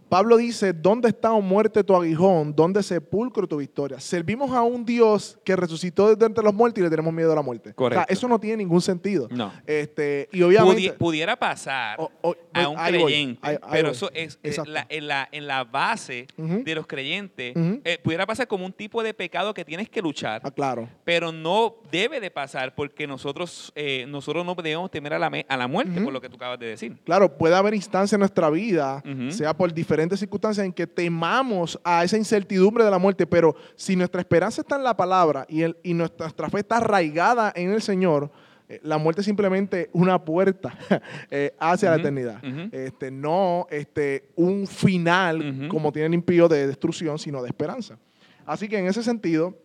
Pablo 0.09 0.37
dice, 0.37 0.73
¿dónde 0.73 1.09
está 1.09 1.33
o 1.33 1.41
muerte 1.41 1.83
tu 1.83 1.95
aguijón? 1.95 2.55
¿Dónde 2.55 2.83
sepulcro 2.83 3.47
tu 3.47 3.57
victoria? 3.57 3.99
Servimos 4.01 4.53
a 4.53 4.63
un 4.63 4.85
Dios 4.85 5.39
que 5.45 5.57
resucitó 5.57 6.09
desde 6.15 6.27
entre 6.27 6.45
los 6.45 6.55
muertos 6.55 6.79
y 6.81 6.83
le 6.85 6.91
tenemos 6.91 7.13
miedo 7.13 7.33
a 7.33 7.35
la 7.35 7.43
muerte. 7.43 7.75
Correcto. 7.75 8.03
O 8.03 8.07
sea, 8.07 8.13
eso 8.15 8.29
no 8.29 8.39
tiene 8.39 8.59
ningún 8.59 8.81
sentido. 8.81 9.29
No. 9.31 9.53
Este, 9.67 10.29
y 10.33 10.43
obviamente... 10.43 10.81
Pudi- 10.93 10.97
pudiera 10.97 11.37
pasar 11.37 11.99
a 12.01 12.69
un 12.69 12.79
ahí 12.79 12.93
voy, 12.99 13.03
creyente, 13.05 13.41
ahí- 13.43 13.55
ahí 13.61 13.69
pero 13.73 13.89
voy. 13.89 13.97
eso 13.97 14.11
es 14.15 14.39
eh, 14.43 14.57
la- 14.67 14.87
en, 14.89 15.07
la, 15.09 15.29
en 15.33 15.47
la 15.47 15.65
base 15.65 16.27
de 16.37 16.75
los 16.75 16.87
creyentes, 16.87 17.55
eh, 17.85 17.99
pudiera 18.03 18.27
pasar 18.27 18.47
como 18.47 18.65
un 18.65 18.73
tipo 18.73 19.03
de 19.03 19.13
pecado 19.13 19.53
que 19.55 19.65
tienes 19.65 19.89
que 19.91 20.01
luchar, 20.03 20.41
Ah, 20.45 20.51
claro. 20.51 20.89
pero 21.05 21.33
no 21.33 21.77
debe 21.91 22.21
de 22.21 22.31
pasar 22.31 22.75
porque 22.75 23.07
nosotros, 23.07 23.73
eh, 23.75 24.05
nosotros 24.09 24.45
no 24.47 24.55
debemos 24.55 24.91
temer 24.91 25.15
a 25.15 25.19
la, 25.19 25.31
a 25.49 25.57
la 25.57 25.67
muerte, 25.69 26.01
por 26.01 26.13
lo 26.13 26.21
que 26.21 26.29
tú 26.29 26.37
acabas 26.37 26.59
de 26.59 26.67
decir. 26.67 26.97
Claro, 27.05 27.37
puede 27.37 27.55
haber 27.57 27.75
instancias 27.75 28.13
en 28.15 28.21
nuestra 28.21 28.49
vida, 28.51 29.03
sea 29.31 29.55
por 29.57 29.73
diferentes 29.77 30.19
circunstancias, 30.19 30.67
en 30.67 30.73
que 30.73 30.89
temamos 30.89 31.79
a 31.85 32.03
esa 32.03 32.17
incertidumbre 32.17 32.83
de 32.85 32.91
la 32.91 32.99
muerte, 32.99 33.27
pero 33.29 33.55
si 33.77 33.95
nuestra 33.95 34.21
esperanza 34.21 34.63
está 34.63 34.75
en 34.75 34.83
la 34.83 34.97
palabra 34.97 35.47
y, 35.49 35.63
el- 35.63 35.77
y 35.85 35.95
nuestra, 35.95 36.27
nuestra 36.27 36.51
fe 36.51 36.59
está 36.59 36.79
arraigada 36.79 37.53
en 37.55 37.71
el 37.71 37.81
Señor, 37.81 38.33
eh, 38.69 38.81
la 38.83 38.99
muerte 38.99 39.21
es 39.21 39.25
simplemente 39.27 39.89
una 39.93 40.25
puerta 40.25 40.77
eh, 41.31 41.55
hacia 41.61 41.91
la 41.91 41.97
eternidad. 41.97 42.43
Este, 42.73 43.13
no 43.13 43.69
este, 43.71 44.31
un 44.35 44.67
final, 44.67 45.69
como 45.69 45.93
tiene 45.93 46.07
el 46.09 46.15
impío, 46.15 46.49
de 46.49 46.67
destrucción, 46.67 47.17
sino 47.21 47.41
de 47.43 47.49
esperanza. 47.49 47.97
Así 48.45 48.69
que 48.69 48.79
en 48.79 48.87
ese 48.89 49.05
sentido, 49.05 49.57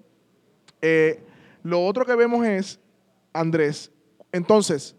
eh, 0.83 1.23
lo 1.63 1.83
otro 1.83 2.05
que 2.05 2.13
vemos 2.15 2.45
es, 2.45 2.79
Andrés, 3.33 3.91
entonces, 4.31 4.95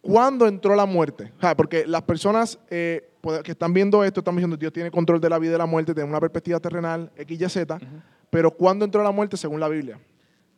¿cuándo 0.00 0.46
entró 0.46 0.74
la 0.74 0.86
muerte? 0.86 1.32
Porque 1.56 1.86
las 1.86 2.02
personas 2.02 2.58
eh, 2.70 3.09
que 3.44 3.52
están 3.52 3.72
viendo 3.72 4.02
esto 4.04 4.20
están 4.20 4.34
diciendo 4.34 4.56
Dios 4.56 4.72
tiene 4.72 4.90
control 4.90 5.20
de 5.20 5.28
la 5.28 5.38
vida 5.38 5.50
y 5.50 5.52
de 5.52 5.58
la 5.58 5.66
muerte, 5.66 5.94
tiene 5.94 6.08
una 6.08 6.20
perspectiva 6.20 6.58
terrenal, 6.60 7.10
X, 7.16 7.40
Y, 7.40 7.48
Z, 7.48 7.78
pero 8.30 8.50
¿cuándo 8.50 8.84
entró 8.84 9.02
la 9.02 9.10
muerte 9.10 9.36
según 9.36 9.60
la 9.60 9.68
Biblia? 9.68 9.98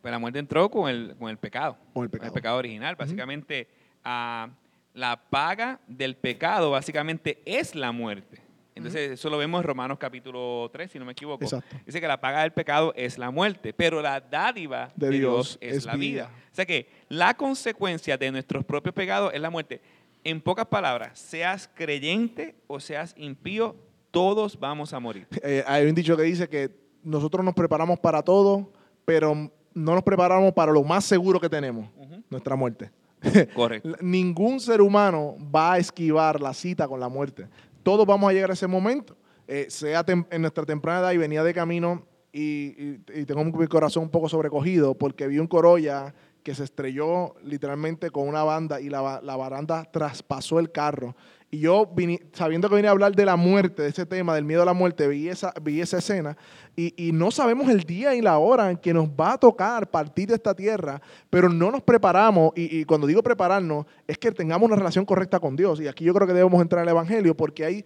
Pues 0.01 0.11
la 0.11 0.19
muerte 0.19 0.39
entró 0.39 0.69
con 0.69 0.89
el, 0.89 1.15
con 1.17 1.29
el 1.29 1.37
pecado. 1.37 1.77
Con 1.93 2.03
el 2.03 2.09
pecado. 2.09 2.57
original. 2.57 2.95
Básicamente, 2.95 3.67
ah, 4.03 4.49
la 4.93 5.15
paga 5.29 5.79
del 5.87 6.15
pecado 6.15 6.71
básicamente 6.71 7.41
es 7.45 7.73
la 7.73 7.91
muerte. 7.91 8.41
Entonces, 8.75 9.11
eso 9.11 9.29
lo 9.29 9.37
vemos 9.37 9.61
en 9.61 9.67
Romanos 9.67 9.97
capítulo 9.99 10.69
3, 10.73 10.91
si 10.91 10.99
no 10.99 11.05
me 11.05 11.11
equivoco. 11.11 11.43
Exacto. 11.43 11.75
Dice 11.85 12.01
que 12.01 12.07
la 12.07 12.19
paga 12.19 12.41
del 12.41 12.51
pecado 12.51 12.91
es 12.95 13.17
la 13.17 13.29
muerte, 13.29 13.71
pero 13.73 14.01
la 14.01 14.19
dádiva 14.19 14.91
De 14.95 15.07
de, 15.09 15.19
Dios 15.19 15.57
Dios, 15.57 15.57
es, 15.61 15.77
es 15.77 15.85
la 15.85 15.95
vida. 15.95 16.27
vida. 16.27 16.31
O 16.51 16.55
sea 16.55 16.65
que 16.65 16.89
la 17.07 17.35
consecuencia 17.35 18.17
de 18.17 18.31
nuestros 18.31 18.65
propios 18.65 18.93
pecados 18.93 19.31
es 19.33 19.39
la 19.39 19.49
muerte. 19.49 19.79
En 20.23 20.41
pocas 20.41 20.65
palabras, 20.67 21.19
seas 21.19 21.69
creyente 21.73 22.55
o 22.67 22.79
seas 22.79 23.13
impío, 23.17 23.75
todos 24.11 24.57
vamos 24.59 24.93
a 24.93 24.99
morir. 24.99 25.27
Eh, 25.43 25.63
hay 25.67 25.85
un 25.87 25.95
dicho 25.95 26.15
que 26.15 26.23
dice 26.23 26.47
que 26.47 26.71
nosotros 27.03 27.43
nos 27.43 27.53
preparamos 27.53 27.99
para 27.99 28.21
todo, 28.21 28.71
pero 29.05 29.33
no 29.35 29.93
nos 29.93 30.03
preparamos 30.03 30.53
para 30.53 30.71
lo 30.71 30.83
más 30.83 31.03
seguro 31.03 31.39
que 31.39 31.49
tenemos, 31.49 31.89
nuestra 32.29 32.55
muerte. 32.55 32.91
Correcto. 33.55 33.89
Ningún 34.01 34.59
ser 34.59 34.81
humano 34.81 35.35
va 35.53 35.73
a 35.73 35.77
esquivar 35.79 36.39
la 36.39 36.53
cita 36.53 36.87
con 36.87 36.99
la 36.99 37.09
muerte. 37.09 37.47
Todos 37.81 38.05
vamos 38.05 38.29
a 38.29 38.33
llegar 38.33 38.49
a 38.49 38.53
ese 38.53 38.67
momento. 38.67 39.17
Eh, 39.47 39.65
sea 39.69 40.05
en 40.07 40.41
nuestra 40.41 40.65
temprana 40.65 40.99
edad 41.01 41.11
y 41.11 41.17
venía 41.17 41.43
de 41.43 41.53
camino 41.53 42.05
y, 42.31 42.41
y- 42.41 43.03
y 43.13 43.25
tengo 43.25 43.43
mi 43.43 43.67
corazón 43.67 44.03
un 44.03 44.09
poco 44.09 44.29
sobrecogido 44.29 44.93
porque 44.97 45.27
vi 45.27 45.37
un 45.39 45.47
Corolla 45.47 46.13
que 46.43 46.53
se 46.53 46.63
estrelló 46.65 47.35
literalmente 47.43 48.11
con 48.11 48.27
una 48.27 48.43
banda 48.43 48.81
y 48.81 48.89
la, 48.89 49.21
la 49.23 49.35
baranda 49.35 49.85
traspasó 49.85 50.59
el 50.59 50.71
carro. 50.71 51.15
Y 51.49 51.59
yo, 51.59 51.85
vini- 51.85 52.19
sabiendo 52.33 52.67
que 52.67 52.75
venía 52.75 52.89
a 52.89 52.93
hablar 52.93 53.15
de 53.15 53.25
la 53.25 53.35
muerte, 53.35 53.83
de 53.83 53.89
ese 53.89 54.05
tema, 54.05 54.33
del 54.33 54.43
miedo 54.43 54.63
a 54.63 54.65
la 54.65 54.73
muerte, 54.73 55.07
vi 55.07 55.29
esa, 55.29 55.53
vi 55.61 55.81
esa 55.81 55.99
escena 55.99 56.35
y, 56.75 56.93
y 56.97 57.11
no 57.11 57.29
sabemos 57.29 57.69
el 57.69 57.81
día 57.83 58.15
y 58.15 58.21
la 58.21 58.39
hora 58.39 58.71
en 58.71 58.77
que 58.77 58.91
nos 58.91 59.07
va 59.07 59.33
a 59.33 59.37
tocar 59.37 59.89
partir 59.89 60.29
de 60.29 60.35
esta 60.35 60.55
tierra, 60.55 60.99
pero 61.29 61.49
no 61.49 61.69
nos 61.69 61.81
preparamos. 61.83 62.53
Y, 62.55 62.79
y 62.79 62.85
cuando 62.85 63.05
digo 63.05 63.21
prepararnos, 63.21 63.85
es 64.07 64.17
que 64.17 64.31
tengamos 64.31 64.65
una 64.65 64.75
relación 64.75 65.05
correcta 65.05 65.39
con 65.39 65.55
Dios. 65.55 65.79
Y 65.79 65.87
aquí 65.87 66.03
yo 66.03 66.13
creo 66.13 66.27
que 66.27 66.33
debemos 66.33 66.59
entrar 66.59 66.81
al 66.81 66.89
Evangelio 66.89 67.37
porque 67.37 67.63
ahí 67.65 67.85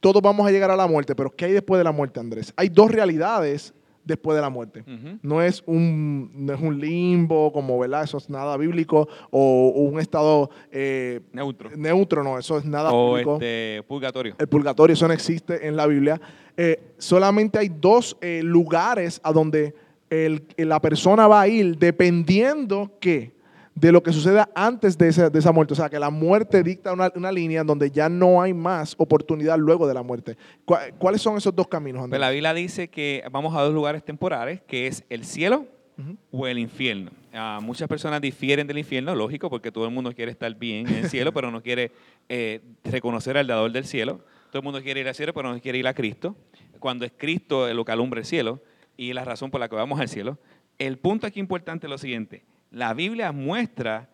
todos 0.00 0.20
vamos 0.20 0.46
a 0.46 0.50
llegar 0.50 0.70
a 0.70 0.76
la 0.76 0.86
muerte, 0.86 1.14
pero 1.14 1.30
¿qué 1.30 1.46
hay 1.46 1.52
después 1.52 1.78
de 1.78 1.84
la 1.84 1.92
muerte, 1.92 2.20
Andrés? 2.20 2.52
Hay 2.56 2.68
dos 2.68 2.90
realidades 2.90 3.72
después 4.04 4.34
de 4.34 4.42
la 4.42 4.50
muerte. 4.50 4.84
No 5.22 5.40
es 5.42 5.62
un, 5.66 6.30
no 6.34 6.52
es 6.52 6.60
un 6.60 6.80
limbo, 6.80 7.52
como, 7.52 7.78
¿verdad? 7.78 8.04
Eso 8.04 8.18
es 8.18 8.28
nada 8.28 8.56
bíblico, 8.56 9.08
o, 9.30 9.72
o 9.74 9.80
un 9.82 10.00
estado 10.00 10.50
eh, 10.70 11.20
Neutro. 11.32 11.70
neutro, 11.76 12.22
no, 12.24 12.38
eso 12.38 12.58
es 12.58 12.64
nada 12.64 12.90
O 12.92 13.10
bíblico. 13.14 13.34
este 13.34 13.82
purgatorio. 13.86 14.34
El 14.38 14.48
purgatorio, 14.48 14.94
eso 14.94 15.06
no 15.06 15.14
existe 15.14 15.66
en 15.66 15.76
la 15.76 15.86
Biblia. 15.86 16.20
Eh, 16.56 16.94
solamente 16.98 17.58
hay 17.58 17.68
dos 17.68 18.16
eh, 18.20 18.40
lugares 18.42 19.20
a 19.22 19.32
donde 19.32 19.74
el- 20.10 20.42
la 20.56 20.80
persona 20.80 21.26
va 21.26 21.40
a 21.42 21.48
ir 21.48 21.78
dependiendo 21.78 22.92
que 23.00 23.32
de 23.74 23.90
lo 23.90 24.02
que 24.02 24.12
suceda 24.12 24.50
antes 24.54 24.98
de 24.98 25.08
esa, 25.08 25.30
de 25.30 25.38
esa 25.38 25.50
muerte. 25.52 25.72
O 25.72 25.76
sea, 25.76 25.88
que 25.88 25.98
la 25.98 26.10
muerte 26.10 26.62
dicta 26.62 26.92
una, 26.92 27.10
una 27.14 27.32
línea 27.32 27.64
donde 27.64 27.90
ya 27.90 28.08
no 28.08 28.42
hay 28.42 28.52
más 28.52 28.94
oportunidad 28.98 29.58
luego 29.58 29.86
de 29.88 29.94
la 29.94 30.02
muerte. 30.02 30.36
¿Cuá- 30.64 30.92
¿Cuáles 30.98 31.22
son 31.22 31.36
esos 31.36 31.54
dos 31.54 31.68
caminos, 31.68 32.00
Pues 32.00 32.04
Andrés? 32.04 32.20
la 32.20 32.30
Biblia 32.30 32.54
dice 32.54 32.88
que 32.88 33.24
vamos 33.30 33.56
a 33.56 33.62
dos 33.62 33.72
lugares 33.72 34.04
temporales, 34.04 34.60
que 34.66 34.86
es 34.86 35.04
el 35.08 35.24
cielo 35.24 35.66
Ujú. 35.98 36.16
o 36.30 36.46
el 36.46 36.58
infierno. 36.58 37.10
Ah, 37.32 37.60
muchas 37.62 37.88
personas 37.88 38.20
difieren 38.20 38.66
del 38.66 38.76
infierno, 38.78 39.14
lógico, 39.14 39.48
porque 39.48 39.72
todo 39.72 39.86
el 39.86 39.90
mundo 39.90 40.12
quiere 40.12 40.30
estar 40.32 40.54
bien 40.54 40.86
en 40.86 40.94
el 41.04 41.08
cielo, 41.10 41.32
pero 41.34 41.50
no 41.50 41.62
quiere 41.62 41.92
eh, 42.28 42.60
reconocer 42.84 43.38
al 43.38 43.46
dador 43.46 43.72
del 43.72 43.86
cielo. 43.86 44.20
Todo 44.50 44.58
el 44.60 44.64
mundo 44.64 44.82
quiere 44.82 45.00
ir 45.00 45.08
al 45.08 45.14
cielo, 45.14 45.32
pero 45.32 45.50
no 45.50 45.58
quiere 45.60 45.78
ir 45.78 45.86
a 45.88 45.94
Cristo. 45.94 46.36
Cuando 46.78 47.06
es 47.06 47.12
Cristo 47.16 47.72
lo 47.72 47.84
que 47.86 47.92
alumbra 47.92 48.20
el 48.20 48.26
cielo 48.26 48.60
y 48.98 49.14
la 49.14 49.24
razón 49.24 49.50
por 49.50 49.60
la 49.60 49.68
que 49.70 49.76
vamos 49.76 49.98
al 49.98 50.08
cielo. 50.10 50.36
El 50.78 50.98
punto 50.98 51.26
aquí 51.26 51.40
importante 51.40 51.86
es 51.86 51.90
lo 51.90 51.96
siguiente. 51.96 52.42
La 52.72 52.94
Biblia 52.94 53.30
muestra 53.32 54.08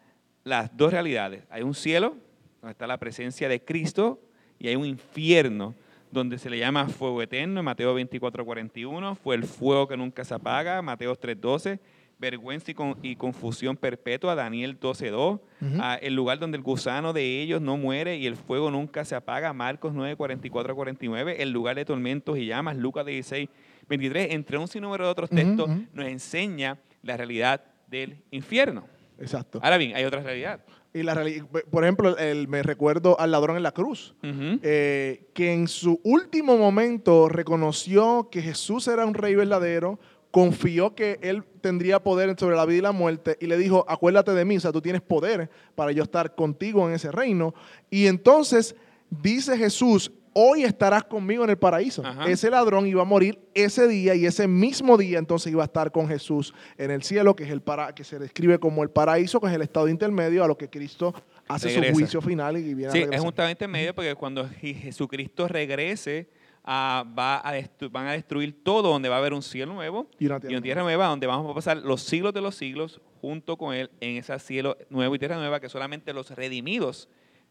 las 0.44 0.76
dos 0.76 0.92
realidades. 0.92 1.44
Hay 1.50 1.62
un 1.62 1.74
cielo, 1.74 2.16
donde 2.60 2.72
está 2.72 2.86
la 2.86 2.98
presencia 2.98 3.48
de 3.48 3.62
Cristo, 3.64 4.20
y 4.58 4.68
hay 4.68 4.76
un 4.76 4.84
infierno, 4.84 5.74
donde 6.10 6.38
se 6.38 6.50
le 6.50 6.58
llama 6.58 6.88
fuego 6.88 7.22
eterno, 7.22 7.62
Mateo 7.62 7.94
24, 7.94 8.44
41, 8.44 9.14
fue 9.14 9.36
el 9.36 9.44
fuego 9.44 9.86
que 9.86 9.96
nunca 9.96 10.24
se 10.24 10.34
apaga, 10.34 10.80
Mateo 10.82 11.14
3, 11.14 11.40
12, 11.40 11.78
vergüenza 12.18 12.70
y, 12.70 12.74
con- 12.74 12.96
y 13.02 13.14
confusión 13.14 13.76
perpetua, 13.76 14.34
Daniel 14.34 14.76
12, 14.80 15.10
2, 15.10 15.34
Ujú. 15.34 15.40
ah, 15.78 15.98
el 16.02 16.14
lugar 16.14 16.38
donde 16.40 16.56
el 16.56 16.62
gusano 16.64 17.12
de 17.12 17.40
ellos 17.42 17.60
no 17.60 17.76
muere 17.76 18.16
y 18.16 18.26
el 18.26 18.34
fuego 18.36 18.70
nunca 18.72 19.04
se 19.04 19.14
apaga, 19.14 19.52
Marcos 19.52 19.92
9, 19.94 20.16
44 20.16 20.72
a 20.72 20.74
49, 20.74 21.42
el 21.42 21.50
lugar 21.52 21.76
de 21.76 21.84
tormentos 21.84 22.36
y 22.38 22.46
llamas, 22.46 22.76
Lucas 22.76 23.06
16, 23.06 23.48
23, 23.88 24.32
entre 24.32 24.58
un 24.58 24.66
sinnúmero 24.66 25.04
de 25.04 25.10
otros 25.10 25.30
textos, 25.30 25.68
nos 25.92 26.06
enseña 26.06 26.78
la 27.02 27.16
realidad 27.16 27.62
del 27.88 28.22
infierno. 28.30 28.86
Exacto. 29.18 29.58
Ahora 29.62 29.78
bien, 29.78 29.94
hay 29.96 30.04
otra 30.04 30.22
realidad. 30.22 30.64
Y 30.94 31.02
la 31.02 31.14
reali- 31.14 31.44
por 31.70 31.84
ejemplo, 31.84 32.16
el- 32.16 32.48
me 32.48 32.62
recuerdo 32.62 33.18
al 33.20 33.30
ladrón 33.30 33.56
en 33.56 33.62
la 33.62 33.72
cruz. 33.72 34.14
Eh, 34.22 35.26
que 35.34 35.52
en 35.52 35.68
su 35.68 36.00
último 36.04 36.56
momento 36.56 37.28
reconoció 37.28 38.28
que 38.30 38.40
Jesús 38.42 38.88
era 38.88 39.04
un 39.04 39.14
rey 39.14 39.34
verdadero, 39.34 39.98
confió 40.30 40.94
que 40.94 41.18
él 41.22 41.42
tendría 41.60 42.02
poder 42.02 42.34
sobre 42.38 42.56
la 42.56 42.64
vida 42.66 42.78
y 42.78 42.82
la 42.82 42.92
muerte 42.92 43.36
y 43.40 43.46
le 43.46 43.56
dijo, 43.56 43.84
acuérdate 43.88 44.32
de 44.32 44.44
mí, 44.44 44.56
o 44.56 44.60
sea, 44.60 44.72
tú 44.72 44.80
tienes 44.80 45.02
poder 45.02 45.50
para 45.74 45.90
yo 45.92 46.02
estar 46.02 46.34
contigo 46.34 46.86
en 46.88 46.94
ese 46.94 47.10
reino. 47.10 47.54
Y 47.90 48.06
entonces 48.06 48.74
dice 49.10 49.56
Jesús, 49.56 50.12
hoy 50.40 50.62
estarás 50.62 51.02
conmigo 51.04 51.42
en 51.42 51.50
el 51.50 51.58
paraíso. 51.58 52.04
Ajá. 52.06 52.30
Ese 52.30 52.48
ladrón 52.50 52.86
iba 52.86 53.02
a 53.02 53.04
morir 53.04 53.38
ese 53.54 53.88
día 53.88 54.14
y 54.14 54.24
ese 54.24 54.46
mismo 54.46 54.96
día 54.96 55.18
entonces 55.18 55.50
iba 55.50 55.62
a 55.62 55.66
estar 55.66 55.90
con 55.90 56.06
Jesús 56.06 56.54
en 56.76 56.90
el 56.92 57.02
cielo, 57.02 57.34
que 57.34 57.42
es 57.44 57.50
el 57.50 57.60
para, 57.60 57.92
que 57.94 58.04
se 58.04 58.18
describe 58.20 58.58
como 58.60 58.82
el 58.84 58.90
paraíso, 58.90 59.40
que 59.40 59.48
es 59.48 59.52
el 59.52 59.62
estado 59.62 59.88
intermedio 59.88 60.44
a 60.44 60.46
lo 60.46 60.56
que 60.56 60.68
Cristo 60.70 61.12
hace 61.48 61.68
Regresa. 61.68 61.88
su 61.92 61.98
juicio 61.98 62.20
final 62.20 62.56
y 62.56 62.62
viene 62.74 62.86
a 62.86 62.92
Sí, 62.92 62.98
es 62.98 63.04
regresar. 63.06 63.24
justamente 63.26 63.64
en 63.64 63.70
medio 63.72 63.94
porque 63.94 64.14
cuando 64.14 64.46
Je- 64.48 64.74
Jesucristo 64.76 65.48
regrese, 65.48 66.28
ah, 66.64 67.04
va 67.18 67.38
a 67.38 67.52
van 67.90 68.06
a 68.06 68.12
destruir 68.12 68.62
todo 68.62 68.90
donde 68.92 69.08
va 69.08 69.16
a 69.16 69.18
haber 69.18 69.32
un 69.32 69.42
cielo 69.42 69.72
nuevo 69.74 70.08
Y 70.20 70.26
una 70.26 70.36
y 70.36 70.40
tierra 70.40 70.52
una 70.56 70.62
tierra 70.62 70.82
nueva 70.82 71.06
donde 71.06 71.26
vamos 71.26 71.50
a 71.50 71.54
pasar 71.54 71.78
los 71.78 72.02
siglos 72.02 72.32
de 72.32 72.42
los 72.42 72.54
siglos 72.54 73.00
junto 73.20 73.56
con 73.56 73.74
Él 73.74 73.90
en 74.00 74.16
ese 74.18 74.38
cielo 74.38 74.76
nuevo 74.90 75.14
y 75.14 75.18
tierra 75.18 75.36
nueva 75.36 75.58
que 75.58 75.68
solamente 75.68 76.12
los 76.12 76.30
redimidos, 76.30 77.08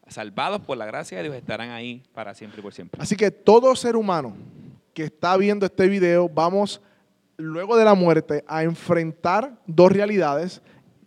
salvados 0.07 0.61
por 0.61 0.77
la 0.77 0.85
gracia 0.85 1.17
de 1.17 1.23
Dios, 1.23 1.35
estarán 1.35 1.69
ahí 1.69 2.03
para 2.13 2.33
siempre 2.33 2.59
y 2.59 2.63
por 2.63 2.73
siempre. 2.73 3.01
Así 3.01 3.15
que 3.15 3.31
todo 3.31 3.75
ser 3.75 3.95
humano 3.95 4.35
que 4.93 5.03
está 5.03 5.37
viendo 5.37 5.65
este 5.65 5.87
video, 5.87 6.27
vamos 6.27 6.81
luego 7.37 7.77
de 7.77 7.85
la 7.85 7.93
muerte 7.93 8.43
a 8.47 8.63
enfrentar 8.63 9.61
dos 9.67 9.91
realidades, 9.91 10.61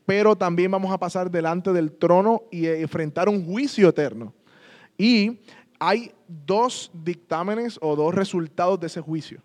pero 0.07 0.37
también 0.37 0.71
vamos 0.71 0.93
a 0.93 0.99
pasar 0.99 1.31
delante 1.31 1.73
del 1.73 1.93
trono 1.93 2.45
y 2.51 2.67
enfrentar 2.67 3.29
un 3.29 3.45
juicio 3.45 3.89
eterno. 3.89 4.33
Y 4.97 5.41
hay 5.79 6.13
dos 6.29 6.91
dictámenes 6.93 7.79
o 7.81 7.97
dos 7.97 8.15
resultados 8.15 8.79
de 8.79 8.87
ese 8.87 9.01
juicio. 9.01 9.41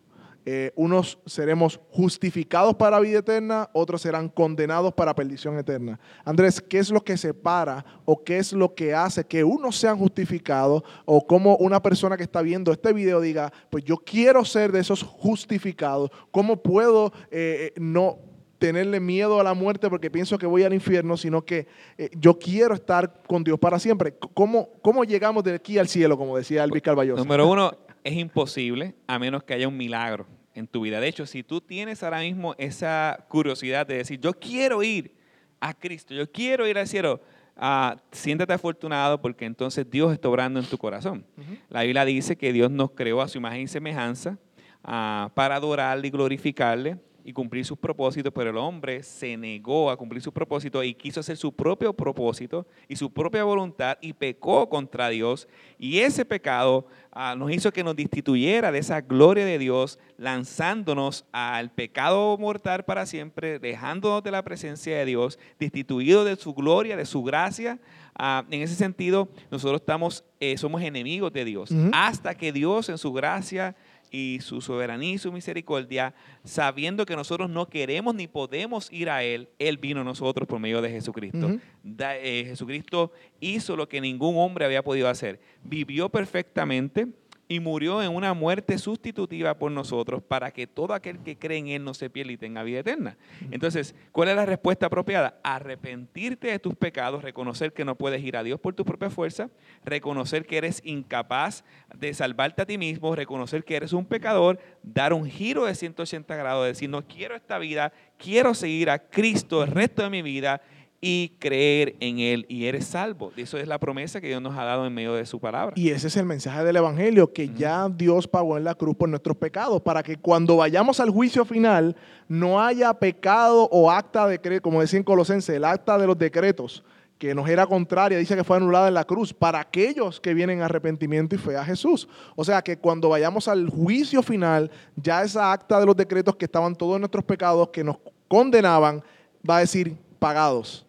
Eh, 0.45 0.71
unos 0.75 1.17
seremos 1.25 1.79
justificados 1.89 2.75
para 2.75 2.99
vida 2.99 3.19
eterna, 3.19 3.69
otros 3.73 4.01
serán 4.01 4.29
condenados 4.29 4.93
para 4.93 5.15
perdición 5.15 5.57
eterna. 5.57 5.99
Andrés, 6.23 6.61
¿qué 6.61 6.77
es 6.77 6.91
lo 6.91 7.03
que 7.03 7.17
separa 7.17 7.83
o 8.05 8.23
qué 8.23 8.37
es 8.37 8.53
lo 8.53 8.75
que 8.75 8.93
hace 8.93 9.25
que 9.25 9.43
unos 9.43 9.75
sean 9.75 9.97
justificados 9.97 10.83
o 11.05 11.25
como 11.25 11.57
una 11.57 11.81
persona 11.81 12.15
que 12.15 12.23
está 12.23 12.41
viendo 12.41 12.71
este 12.71 12.93
video 12.93 13.21
diga, 13.21 13.51
pues 13.69 13.83
yo 13.83 13.97
quiero 13.97 14.45
ser 14.45 14.71
de 14.71 14.81
esos 14.81 15.01
justificados? 15.01 16.11
¿Cómo 16.29 16.61
puedo 16.61 17.11
eh, 17.31 17.71
eh, 17.75 17.79
no 17.79 18.19
tenerle 18.57 18.99
miedo 18.99 19.39
a 19.39 19.43
la 19.43 19.53
muerte 19.53 19.89
porque 19.89 20.09
pienso 20.09 20.37
que 20.37 20.45
voy 20.45 20.63
al 20.63 20.73
infierno, 20.73 21.17
sino 21.17 21.43
que 21.43 21.67
eh, 21.97 22.09
yo 22.17 22.39
quiero 22.39 22.73
estar 22.73 23.21
con 23.27 23.43
Dios 23.43 23.59
para 23.59 23.79
siempre. 23.79 24.15
¿Cómo, 24.33 24.69
¿Cómo 24.81 25.03
llegamos 25.03 25.43
de 25.43 25.55
aquí 25.55 25.77
al 25.77 25.87
cielo, 25.87 26.17
como 26.17 26.37
decía 26.37 26.63
Elvis 26.63 26.81
Carballosa? 26.81 27.21
Número 27.21 27.47
uno, 27.47 27.71
es 28.05 28.13
imposible 28.13 28.93
a 29.07 29.17
menos 29.17 29.43
que 29.43 29.55
haya 29.55 29.67
un 29.67 29.75
milagro 29.75 30.27
en 30.53 30.67
tu 30.67 30.81
vida. 30.81 30.99
De 30.99 31.07
hecho, 31.07 31.25
si 31.25 31.41
tú 31.41 31.59
tienes 31.59 32.03
ahora 32.03 32.19
mismo 32.19 32.53
esa 32.59 33.25
curiosidad 33.27 33.87
de 33.87 33.97
decir, 33.97 34.19
yo 34.19 34.31
quiero 34.31 34.83
ir 34.83 35.11
a 35.59 35.73
Cristo, 35.73 36.13
yo 36.13 36.31
quiero 36.31 36.67
ir 36.67 36.77
al 36.77 36.87
cielo, 36.87 37.19
uh, 37.57 37.97
siéntate 38.11 38.53
afortunado 38.53 39.19
porque 39.19 39.45
entonces 39.45 39.89
Dios 39.89 40.13
está 40.13 40.29
obrando 40.29 40.59
en 40.59 40.67
tu 40.67 40.77
corazón. 40.77 41.25
La 41.67 41.81
Biblia 41.81 42.05
dice 42.05 42.37
que 42.37 42.53
Dios 42.53 42.69
nos 42.69 42.91
creó 42.91 43.21
a 43.23 43.27
su 43.27 43.39
imagen 43.39 43.61
y 43.61 43.67
semejanza 43.67 44.37
uh, 44.83 45.29
para 45.33 45.55
adorarle 45.55 46.07
y 46.07 46.11
glorificarle 46.11 46.99
y 47.27 47.33
cumplir 47.33 47.65
sus 47.65 47.79
propósitos, 47.79 48.31
pero 48.31 48.51
el 48.51 48.57
hombre 48.57 49.01
se 49.01 49.35
negó 49.35 49.89
a 49.89 49.97
cumplir 49.97 50.21
sus 50.21 50.31
propósitos 50.31 50.85
y 50.85 50.93
quiso 50.93 51.21
hacer 51.21 51.37
su 51.37 51.51
propio 51.51 51.91
propósito 51.91 52.67
y 52.87 52.95
su 52.95 53.11
propia 53.11 53.43
voluntad 53.43 53.97
y 53.99 54.13
pecó 54.13 54.69
contra 54.69 55.09
Dios. 55.09 55.47
Y 55.79 55.97
ese 56.01 56.23
pecado 56.23 56.85
ah, 57.11 57.33
nos 57.35 57.51
hizo 57.51 57.73
que 57.73 57.83
nos 57.83 57.95
destituyera 57.95 58.71
de 58.71 58.77
esa 58.77 59.01
gloria 59.01 59.43
de 59.43 59.57
Dios, 59.57 59.97
lanzándonos 60.17 61.25
al 61.31 61.71
pecado 61.71 62.37
mortal 62.37 62.85
para 62.85 63.07
siempre, 63.07 63.57
dejándonos 63.57 64.21
de 64.21 64.29
la 64.29 64.43
presencia 64.43 64.95
de 64.95 65.05
Dios, 65.05 65.39
destituido 65.59 66.25
de 66.25 66.35
su 66.35 66.53
gloria, 66.53 66.95
de 66.95 67.07
su 67.07 67.23
gracia. 67.23 67.79
Ah, 68.13 68.45
en 68.51 68.61
ese 68.61 68.75
sentido, 68.75 69.29
nosotros 69.49 69.81
estamos, 69.81 70.23
eh, 70.39 70.59
somos 70.59 70.83
enemigos 70.83 71.33
de 71.33 71.43
Dios, 71.43 71.71
hasta 71.91 72.35
que 72.35 72.51
Dios 72.51 72.87
en 72.89 72.99
su 72.99 73.11
gracia 73.11 73.75
y 74.11 74.39
su 74.41 74.61
soberanía 74.61 75.13
y 75.13 75.17
su 75.17 75.31
misericordia, 75.31 76.13
sabiendo 76.43 77.05
que 77.05 77.15
nosotros 77.15 77.49
no 77.49 77.67
queremos 77.67 78.15
ni 78.15 78.27
podemos 78.27 78.91
ir 78.91 79.09
a 79.09 79.23
Él, 79.23 79.49
Él 79.59 79.77
vino 79.77 80.01
a 80.01 80.03
nosotros 80.03 80.47
por 80.47 80.59
medio 80.59 80.81
de 80.81 80.89
Jesucristo. 80.89 81.59
Eh, 81.99 82.43
Jesucristo 82.47 83.11
hizo 83.39 83.75
lo 83.75 83.87
que 83.89 84.01
ningún 84.01 84.37
hombre 84.37 84.65
había 84.65 84.83
podido 84.83 85.09
hacer. 85.09 85.39
Vivió 85.63 86.09
perfectamente 86.09 87.07
y 87.47 87.59
murió 87.59 88.01
en 88.01 88.15
una 88.15 88.33
muerte 88.33 88.77
sustitutiva 88.77 89.57
por 89.57 89.71
nosotros 89.71 90.23
para 90.23 90.51
que 90.51 90.67
todo 90.67 90.93
aquel 90.93 91.19
que 91.19 91.37
cree 91.37 91.59
en 91.59 91.67
Él 91.67 91.83
no 91.83 91.93
se 91.93 92.09
pierda 92.09 92.31
y 92.31 92.37
tenga 92.37 92.63
vida 92.63 92.79
eterna. 92.79 93.17
Entonces, 93.51 93.93
¿cuál 94.11 94.29
es 94.29 94.35
la 94.35 94.45
respuesta 94.45 94.87
apropiada? 94.87 95.39
Arrepentirte 95.43 96.47
de 96.47 96.59
tus 96.59 96.75
pecados, 96.75 97.23
reconocer 97.23 97.73
que 97.73 97.85
no 97.85 97.95
puedes 97.95 98.23
ir 98.23 98.35
a 98.37 98.43
Dios 98.43 98.59
por 98.59 98.73
tu 98.73 98.83
propia 98.83 99.09
fuerza, 99.09 99.49
reconocer 99.83 100.45
que 100.45 100.57
eres 100.57 100.81
incapaz 100.83 101.63
de 101.95 102.13
salvarte 102.13 102.63
a 102.63 102.65
ti 102.65 102.77
mismo, 102.77 103.15
reconocer 103.15 103.63
que 103.63 103.75
eres 103.75 103.93
un 103.93 104.05
pecador, 104.05 104.59
dar 104.81 105.13
un 105.13 105.29
giro 105.29 105.65
de 105.65 105.75
180 105.75 106.35
grados, 106.35 106.65
decir, 106.65 106.89
no 106.89 107.05
quiero 107.05 107.35
esta 107.35 107.59
vida, 107.59 107.93
quiero 108.17 108.53
seguir 108.53 108.89
a 108.89 108.99
Cristo 108.99 109.63
el 109.63 109.71
resto 109.71 110.01
de 110.01 110.09
mi 110.09 110.21
vida 110.21 110.61
y 111.07 111.33
creer 111.37 111.95
en 111.99 112.17
Él 112.17 112.47
y 112.49 112.65
eres 112.65 112.87
salvo. 112.87 113.31
Eso 113.37 113.59
es 113.59 113.67
la 113.67 113.77
promesa 113.77 114.19
que 114.19 114.25
Dios 114.25 114.41
nos 114.41 114.57
ha 114.57 114.63
dado 114.63 114.87
en 114.87 114.93
medio 114.93 115.13
de 115.13 115.27
su 115.27 115.39
palabra. 115.39 115.73
Y 115.75 115.91
ese 115.91 116.07
es 116.07 116.17
el 116.17 116.25
mensaje 116.25 116.63
del 116.63 116.77
Evangelio, 116.77 117.31
que 117.31 117.47
ya 117.49 117.87
Dios 117.89 118.27
pagó 118.27 118.57
en 118.57 118.63
la 118.63 118.73
cruz 118.73 118.95
por 118.95 119.07
nuestros 119.07 119.37
pecados, 119.37 119.83
para 119.83 120.01
que 120.01 120.17
cuando 120.17 120.57
vayamos 120.57 120.99
al 120.99 121.11
juicio 121.11 121.45
final 121.45 121.95
no 122.27 122.59
haya 122.59 122.91
pecado 122.95 123.69
o 123.71 123.91
acta 123.91 124.25
de, 124.25 124.59
como 124.61 124.81
decía 124.81 124.97
en 124.97 125.03
Colosense, 125.03 125.55
el 125.55 125.65
acta 125.65 125.99
de 125.99 126.07
los 126.07 126.17
decretos 126.17 126.83
que 127.19 127.35
nos 127.35 127.47
era 127.47 127.67
contraria, 127.67 128.17
dice 128.17 128.35
que 128.35 128.43
fue 128.43 128.57
anulada 128.57 128.87
en 128.87 128.95
la 128.95 129.05
cruz, 129.05 129.31
para 129.31 129.59
aquellos 129.59 130.19
que 130.19 130.33
vienen 130.33 130.63
a 130.63 130.65
arrepentimiento 130.65 131.35
y 131.35 131.37
fe 131.37 131.55
a 131.55 131.63
Jesús. 131.63 132.07
O 132.35 132.43
sea 132.43 132.63
que 132.63 132.79
cuando 132.79 133.09
vayamos 133.09 133.47
al 133.47 133.69
juicio 133.69 134.23
final, 134.23 134.71
ya 134.95 135.21
esa 135.21 135.53
acta 135.53 135.79
de 135.79 135.85
los 135.85 135.95
decretos 135.95 136.35
que 136.35 136.45
estaban 136.45 136.75
todos 136.75 136.99
nuestros 136.99 137.23
pecados, 137.23 137.69
que 137.69 137.83
nos 137.83 137.97
condenaban, 138.27 139.03
va 139.47 139.57
a 139.57 139.59
decir 139.59 139.95
pagados 140.17 140.85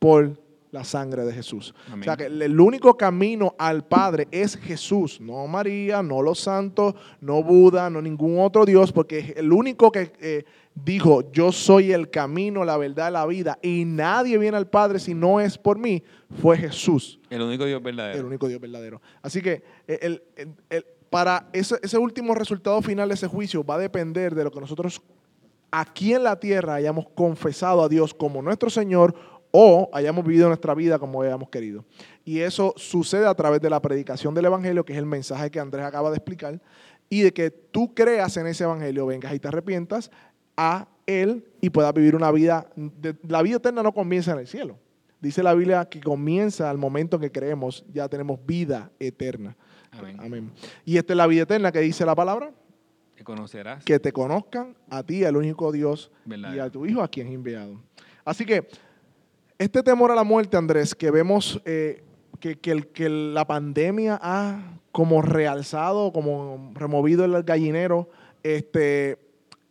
por 0.00 0.36
la 0.72 0.84
sangre 0.84 1.24
de 1.24 1.32
Jesús. 1.32 1.74
O 1.92 2.02
sea 2.02 2.16
que 2.16 2.26
el 2.26 2.60
único 2.60 2.96
camino 2.96 3.54
al 3.58 3.84
Padre 3.84 4.28
es 4.30 4.56
Jesús, 4.56 5.20
no 5.20 5.46
María, 5.46 6.02
no 6.02 6.22
los 6.22 6.40
santos, 6.40 6.94
no 7.20 7.42
Buda, 7.42 7.90
no 7.90 8.00
ningún 8.00 8.38
otro 8.38 8.64
Dios, 8.64 8.92
porque 8.92 9.34
el 9.36 9.52
único 9.52 9.90
que 9.90 10.12
eh, 10.20 10.44
dijo, 10.74 11.30
yo 11.32 11.50
soy 11.52 11.92
el 11.92 12.10
camino, 12.10 12.64
la 12.64 12.76
verdad, 12.76 13.12
la 13.12 13.26
vida, 13.26 13.58
y 13.62 13.84
nadie 13.84 14.38
viene 14.38 14.56
al 14.56 14.68
Padre 14.68 14.98
si 14.98 15.14
no 15.14 15.40
es 15.40 15.58
por 15.58 15.78
mí, 15.78 16.02
fue 16.40 16.56
Jesús. 16.56 17.18
El 17.30 17.42
único 17.42 17.64
Dios 17.64 17.82
verdadero. 17.82 18.20
El 18.20 18.24
único 18.26 18.48
Dios 18.48 18.60
verdadero. 18.60 19.00
Así 19.22 19.42
que 19.42 19.62
eh, 19.88 20.20
para 21.10 21.48
ese, 21.52 21.76
ese 21.82 21.98
último 21.98 22.34
resultado 22.34 22.80
final 22.82 23.08
de 23.08 23.14
ese 23.14 23.26
juicio 23.26 23.64
va 23.64 23.74
a 23.74 23.78
depender 23.78 24.34
de 24.34 24.44
lo 24.44 24.52
que 24.52 24.60
nosotros 24.60 25.02
aquí 25.70 26.14
en 26.14 26.24
la 26.24 26.38
tierra 26.38 26.74
hayamos 26.74 27.06
confesado 27.14 27.82
a 27.82 27.88
Dios 27.88 28.14
como 28.14 28.42
nuestro 28.42 28.70
Señor 28.70 29.14
o 29.50 29.90
hayamos 29.92 30.24
vivido 30.24 30.48
nuestra 30.48 30.74
vida 30.74 30.98
como 30.98 31.22
hayamos 31.22 31.48
querido. 31.48 31.84
Y 32.24 32.40
eso 32.40 32.72
sucede 32.76 33.26
a 33.26 33.34
través 33.34 33.60
de 33.60 33.70
la 33.70 33.80
predicación 33.80 34.34
del 34.34 34.46
Evangelio, 34.46 34.84
que 34.84 34.92
es 34.92 34.98
el 34.98 35.06
mensaje 35.06 35.50
que 35.50 35.60
Andrés 35.60 35.84
acaba 35.84 36.10
de 36.10 36.16
explicar, 36.16 36.60
y 37.08 37.22
de 37.22 37.32
que 37.32 37.50
tú 37.50 37.94
creas 37.94 38.36
en 38.36 38.46
ese 38.46 38.64
Evangelio, 38.64 39.06
vengas 39.06 39.34
y 39.34 39.40
te 39.40 39.48
arrepientas 39.48 40.10
a 40.56 40.88
Él 41.06 41.44
y 41.60 41.70
puedas 41.70 41.92
vivir 41.92 42.14
una 42.14 42.30
vida. 42.30 42.66
la 43.26 43.42
vida 43.42 43.56
eterna 43.56 43.82
no 43.82 43.92
comienza 43.92 44.32
en 44.32 44.38
el 44.38 44.46
cielo. 44.46 44.78
Dice 45.20 45.42
la 45.42 45.52
Biblia 45.52 45.84
que 45.84 46.00
comienza 46.00 46.70
al 46.70 46.78
momento 46.78 47.16
en 47.16 47.22
que 47.22 47.32
creemos, 47.32 47.84
ya 47.92 48.08
tenemos 48.08 48.38
vida 48.46 48.90
eterna. 48.98 49.56
Amén. 50.18 50.52
Y 50.84 50.96
esta 50.96 51.12
es 51.12 51.16
la 51.16 51.26
vida 51.26 51.42
eterna 51.42 51.72
que 51.72 51.80
dice 51.80 52.06
la 52.06 52.14
palabra. 52.14 52.52
Que 53.16 53.24
conocerás. 53.24 53.84
Que 53.84 53.98
te 53.98 54.12
conozcan 54.12 54.76
a 54.88 55.02
ti, 55.02 55.24
al 55.24 55.36
único 55.36 55.72
Dios, 55.72 56.10
y 56.24 56.58
a 56.58 56.70
tu 56.70 56.86
Hijo 56.86 57.02
a 57.02 57.08
quien 57.08 57.26
has 57.26 57.34
enviado. 57.34 57.82
Así 58.24 58.46
que 58.46 58.68
este 59.60 59.82
temor 59.82 60.10
a 60.10 60.14
la 60.14 60.24
muerte, 60.24 60.56
Andrés, 60.56 60.94
que 60.94 61.10
vemos 61.10 61.60
eh, 61.66 62.02
que, 62.40 62.56
que, 62.56 63.10
la 63.10 63.46
pandemia 63.46 64.18
ha 64.22 64.78
como 64.90 65.20
realzado, 65.20 66.14
como 66.14 66.72
removido 66.74 67.26
el 67.26 67.42
gallinero, 67.42 68.08
este, 68.42 69.18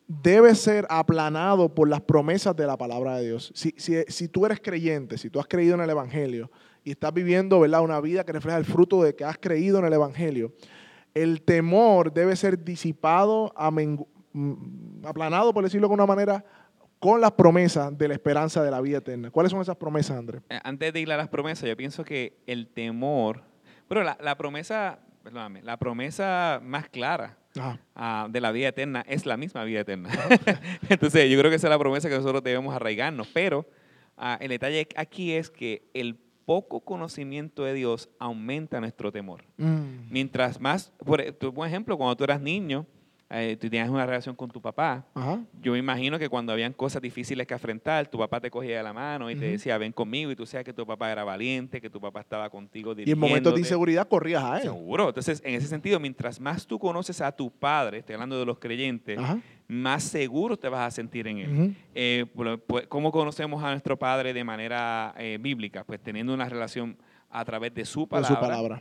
debe 0.08 0.54
ser 0.54 0.86
aplanado 0.92 1.74
por 1.74 1.90
las 1.90 2.02
promesas 2.02 2.56
de 2.56 2.68
la 2.68 2.78
palabra 2.78 3.18
de 3.18 3.30
Dios. 3.30 3.52
Si, 3.56 3.74
si, 3.78 4.28
tú 4.28 4.46
eres 4.46 4.60
creyente, 4.60 5.18
si 5.18 5.32
tú 5.32 5.40
has 5.40 5.48
creído 5.48 5.74
en 5.74 5.82
el 5.82 5.90
Evangelio 5.90 6.52
y 6.84 6.92
estás 6.92 7.12
viviendo 7.12 7.60
¿verdad? 7.60 7.82
una 7.82 8.00
vida 8.00 8.24
que 8.24 8.32
refleja 8.32 8.60
el 8.60 8.66
fruto 8.66 9.02
de 9.02 9.16
que 9.16 9.26
has 9.26 9.40
creído 9.40 9.80
en 9.80 9.86
el 9.86 9.94
Evangelio, 9.94 10.54
el 11.16 11.42
temor 11.42 12.14
debe 12.14 12.36
ser 12.36 12.64
disipado, 12.64 13.52
mm, 14.34 15.04
aplanado, 15.08 15.52
por 15.52 15.64
decirlo 15.64 15.88
de 15.88 15.94
alguna 15.94 16.06
manera, 16.06 16.46
con 17.00 17.22
las 17.22 17.32
promesas 17.32 17.98
de 17.98 18.08
la 18.08 18.14
esperanza 18.14 18.62
de 18.62 18.72
la 18.72 18.82
vida 18.82 18.98
eterna. 18.98 19.32
¿Cuáles 19.32 19.52
son 19.52 19.62
esas 19.62 19.78
promesas, 19.78 20.18
Andrés? 20.18 20.42
Eh, 20.50 20.60
antes 20.64 20.94
de 20.94 21.00
ir 21.00 21.12
a 21.12 21.18
las 21.18 21.30
promesas, 21.30 21.68
yo 21.68 21.76
pienso 21.76 22.04
que 22.04 22.38
el 22.46 22.68
temor, 22.68 23.44
pero 23.88 24.04
la, 24.04 24.38
promesa, 24.38 25.00
perdóname, 25.24 25.64
la 25.64 25.78
promesa 25.78 26.60
más 26.62 26.90
clara 26.90 27.38
ah, 27.96 28.28
de 28.30 28.42
la 28.42 28.52
vida 28.52 28.68
eterna 28.68 29.04
es 29.08 29.26
la 29.26 29.38
misma 29.38 29.64
vida 29.64 29.80
eterna. 29.80 30.10
Entonces, 30.90 31.30
yo 31.30 31.40
creo 31.40 31.50
que 31.50 31.56
esa 31.56 31.68
es 31.68 31.72
la 31.72 31.80
promesa 31.80 32.10
que 32.10 32.16
nosotros 32.16 32.44
debemos 32.44 32.76
arraigarnos, 32.76 33.28
pero 33.34 33.66
ah, 34.18 34.38
el 34.42 34.50
detalle 34.50 34.88
aquí 34.96 35.32
es 35.32 35.50
que 35.50 35.90
el 35.94 36.18
poco 36.46 36.82
conocimiento 36.82 37.64
de 37.64 37.76
Dios 37.76 38.10
aumenta 38.20 38.82
nuestro 38.82 39.12
temor. 39.12 39.44
Mm. 39.58 40.10
Mientras 40.10 40.60
más, 40.60 40.92
por, 41.06 41.34
por 41.36 41.68
ejemplo, 41.68 41.96
cuando 41.98 42.18
tú 42.18 42.24
eras 42.26 42.42
niño, 42.42 42.86
eh, 43.32 43.58
tú 43.60 43.70
tienes 43.70 43.90
una 43.90 44.06
relación 44.06 44.36
con 44.36 44.50
tu 44.50 44.60
papá. 44.62 45.06
Yo 45.62 45.74
me 45.74 45.78
imagino 45.78 46.18
que 46.18 46.30
cuando 46.30 46.52
habían 46.52 46.74
cosas 46.74 47.02
difíciles 47.02 47.46
que 47.46 47.54
afrontar, 47.54 48.08
tu 48.08 48.18
papá 48.18 48.40
te 48.40 48.50
cogía 48.50 48.78
de 48.78 48.84
la 48.84 48.94
mano 48.94 49.30
y 49.30 49.36
te 49.36 49.46
decía, 49.46 49.78
ven 49.78 49.92
conmigo, 49.92 50.32
y 50.32 50.36
tú 50.36 50.46
sabes 50.46 50.66
que 50.66 50.74
tu 50.74 50.86
papá 50.86 51.12
era 51.12 51.24
valiente, 51.24 51.80
que 51.80 51.90
tu 51.90 52.02
papá 52.02 52.22
estaba 52.22 52.50
contigo 52.50 52.96
Y 52.98 53.12
en 53.12 53.20
momentos 53.20 53.54
de 53.54 53.60
inseguridad 53.60 54.08
corrías 54.08 54.44
a 54.44 54.58
él. 54.58 54.64
Seguro. 54.64 55.10
Entonces, 55.10 55.42
en 55.46 55.54
ese 55.54 55.68
sentido, 55.68 56.00
mientras 56.00 56.40
más 56.40 56.66
tú 56.66 56.80
conoces 56.80 57.22
a 57.22 57.32
tu 57.32 57.52
padre, 57.52 58.00
estoy 58.00 58.14
hablando 58.16 58.40
de 58.40 58.46
los 58.46 58.58
creyentes, 58.58 59.20
más 59.68 60.04
seguro 60.04 60.58
te 60.58 60.68
vas 60.68 60.88
a 60.88 60.92
sentir 60.92 61.28
en 61.28 61.38
él. 61.38 61.76
Eh, 61.94 62.26
pues, 62.66 62.88
¿Cómo 62.88 63.12
conocemos 63.12 63.64
a 63.64 63.70
nuestro 63.70 63.98
padre 63.98 64.34
de 64.34 64.44
manera 64.44 65.14
eh, 65.18 65.38
bíblica? 65.40 65.84
Pues 65.84 66.00
teniendo 66.02 66.34
una 66.34 66.50
relación 66.50 66.98
a 67.32 67.46
través 67.46 67.74
de 67.76 67.86
su 67.86 68.08
palabra, 68.08 68.28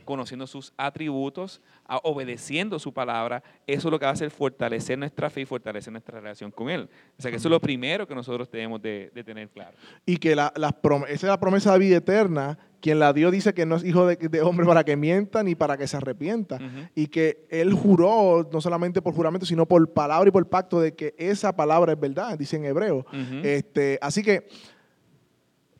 conociendo 0.05 0.47
sus 0.47 0.73
atributos, 0.75 1.61
a- 1.85 1.97
obedeciendo 2.03 2.79
su 2.79 2.91
palabra, 2.93 3.43
eso 3.67 3.87
es 3.87 3.91
lo 3.91 3.99
que 3.99 4.05
va 4.05 4.09
a 4.09 4.13
hacer 4.13 4.31
fortalecer 4.31 4.97
nuestra 4.97 5.29
fe 5.29 5.41
y 5.41 5.45
fortalecer 5.45 5.91
nuestra 5.91 6.19
relación 6.19 6.49
con 6.49 6.69
Él. 6.69 6.89
O 7.17 7.21
sea 7.21 7.29
que 7.29 7.37
eso 7.37 7.47
es 7.47 7.51
lo 7.51 7.59
primero 7.59 8.07
que 8.07 8.15
nosotros 8.15 8.49
tenemos 8.49 8.81
de, 8.81 9.11
de 9.13 9.23
tener 9.23 9.49
claro. 9.49 9.77
Y 10.05 10.17
que 10.17 10.35
la, 10.35 10.51
prom- 10.53 11.03
esa 11.05 11.13
es 11.13 11.23
la 11.23 11.39
promesa 11.39 11.73
de 11.73 11.79
vida 11.79 11.97
eterna. 11.97 12.57
Quien 12.81 12.97
la 12.97 13.11
dio 13.11 13.29
dice 13.29 13.53
que 13.53 13.65
no 13.65 13.75
es 13.75 13.83
hijo 13.83 14.07
de, 14.07 14.15
de 14.15 14.41
hombre 14.41 14.65
para 14.65 14.85
que 14.85 14.95
mienta 14.95 15.43
ni 15.43 15.53
para 15.53 15.75
que 15.77 15.85
se 15.85 15.97
arrepienta. 15.97 16.57
Y 16.95 17.07
que 17.07 17.45
él 17.51 17.73
juró, 17.73 18.49
no 18.51 18.61
solamente 18.61 19.01
por 19.01 19.13
juramento, 19.13 19.45
sino 19.45 19.65
por 19.67 19.91
palabra 19.93 20.29
y 20.29 20.31
por 20.31 20.47
pacto, 20.47 20.79
de 20.79 20.95
que 20.95 21.13
esa 21.17 21.55
palabra 21.55 21.91
es 21.91 21.99
verdad, 21.99 22.37
dice 22.39 22.55
en 22.55 22.65
hebreo. 22.65 23.05
Este, 23.43 23.99
así 24.01 24.23
que 24.23 24.47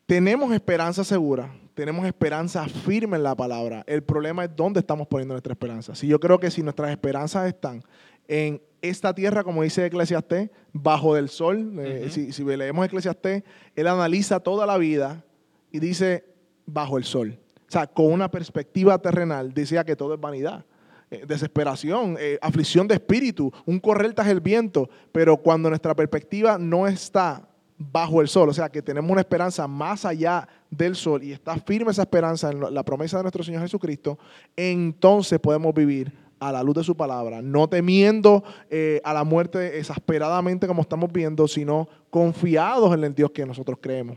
tenemos 0.06 0.52
esperanza 0.52 1.04
segura, 1.04 1.54
tenemos 1.80 2.04
esperanza 2.06 2.68
firme 2.68 3.16
en 3.16 3.22
la 3.22 3.34
palabra. 3.34 3.82
El 3.86 4.02
problema 4.02 4.44
es 4.44 4.50
dónde 4.54 4.80
estamos 4.80 5.08
poniendo 5.08 5.32
nuestra 5.32 5.54
esperanza. 5.54 5.94
Si 5.94 6.06
yo 6.06 6.20
creo 6.20 6.38
que 6.38 6.50
si 6.50 6.62
nuestras 6.62 6.90
esperanzas 6.90 7.48
están 7.48 7.82
en 8.28 8.60
esta 8.82 9.14
tierra, 9.14 9.42
como 9.44 9.62
dice 9.62 9.86
Eclesiastés, 9.86 10.50
bajo 10.74 11.14
del 11.14 11.30
sol, 11.30 11.72
eh, 11.78 12.10
si 12.10 12.44
leemos 12.44 12.84
Eclesiastés, 12.84 13.44
él 13.74 13.86
analiza 13.86 14.40
toda 14.40 14.66
la 14.66 14.76
vida 14.76 15.24
y 15.72 15.78
dice 15.78 16.26
bajo 16.66 16.98
el 16.98 17.04
sol. 17.04 17.38
O 17.66 17.70
sea, 17.70 17.86
con 17.86 18.12
una 18.12 18.30
perspectiva 18.30 18.98
terrenal, 18.98 19.54
decía 19.54 19.82
que 19.82 19.96
todo 19.96 20.12
es 20.12 20.20
vanidad. 20.20 20.66
eh, 21.10 21.24
desesperación, 21.26 22.18
eh, 22.20 22.38
aflicción 22.42 22.86
de 22.88 22.96
espíritu, 22.96 23.50
un 23.64 23.80
correr 23.80 24.12
tras 24.12 24.28
el 24.28 24.42
viento, 24.42 24.90
pero 25.12 25.38
cuando 25.38 25.70
nuestra 25.70 25.94
perspectiva 25.96 26.58
no 26.58 26.86
está 26.86 27.48
bajo 27.78 28.20
el 28.20 28.28
sol, 28.28 28.50
o 28.50 28.52
sea 28.52 28.68
que 28.68 28.82
tenemos 28.82 29.10
una 29.10 29.22
esperanza 29.22 29.66
más 29.66 30.04
allá 30.04 30.46
del 30.70 30.94
sol 30.94 31.22
y 31.22 31.32
está 31.32 31.56
firme 31.56 31.90
esa 31.90 32.02
esperanza 32.02 32.50
en 32.50 32.72
la 32.72 32.82
promesa 32.84 33.16
de 33.16 33.24
nuestro 33.24 33.42
Señor 33.42 33.62
Jesucristo, 33.62 34.18
entonces 34.56 35.38
podemos 35.40 35.74
vivir 35.74 36.12
a 36.38 36.50
la 36.50 36.62
luz 36.62 36.76
de 36.76 36.84
su 36.84 36.96
palabra, 36.96 37.42
no 37.42 37.68
temiendo 37.68 38.42
eh, 38.70 39.00
a 39.04 39.12
la 39.12 39.24
muerte 39.24 39.78
exasperadamente 39.78 40.66
como 40.66 40.80
estamos 40.82 41.12
viendo, 41.12 41.46
sino 41.46 41.88
confiados 42.08 42.94
en 42.94 43.04
el 43.04 43.14
Dios 43.14 43.30
que 43.30 43.44
nosotros 43.44 43.78
creemos. 43.80 44.16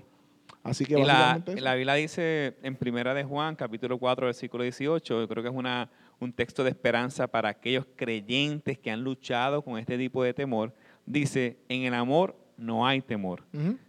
Así 0.64 0.86
que 0.86 0.98
la, 0.98 1.44
la 1.46 1.76
Biblia 1.76 1.94
dice 1.96 2.56
en 2.64 2.78
Primera 2.78 3.14
de 3.14 3.26
Juan, 3.26 3.54
capítulo 3.58 4.00
4, 4.00 4.28
versículo 4.28 4.64
18, 4.64 5.20
yo 5.20 5.28
creo 5.28 5.44
que 5.44 5.50
es 5.50 5.56
una, 5.56 5.90
un 6.22 6.32
texto 6.32 6.64
de 6.64 6.70
esperanza 6.70 7.28
para 7.28 7.50
aquellos 7.50 7.86
creyentes 7.98 8.78
que 8.78 8.90
han 8.90 9.04
luchado 9.04 9.62
con 9.62 9.78
este 9.78 9.98
tipo 9.98 10.24
de 10.24 10.34
temor. 10.34 10.74
Dice, 11.06 11.58
en 11.68 11.84
el 11.84 11.94
amor 11.94 12.38
no 12.58 12.86
hay 12.86 13.02
temor, 13.02 13.44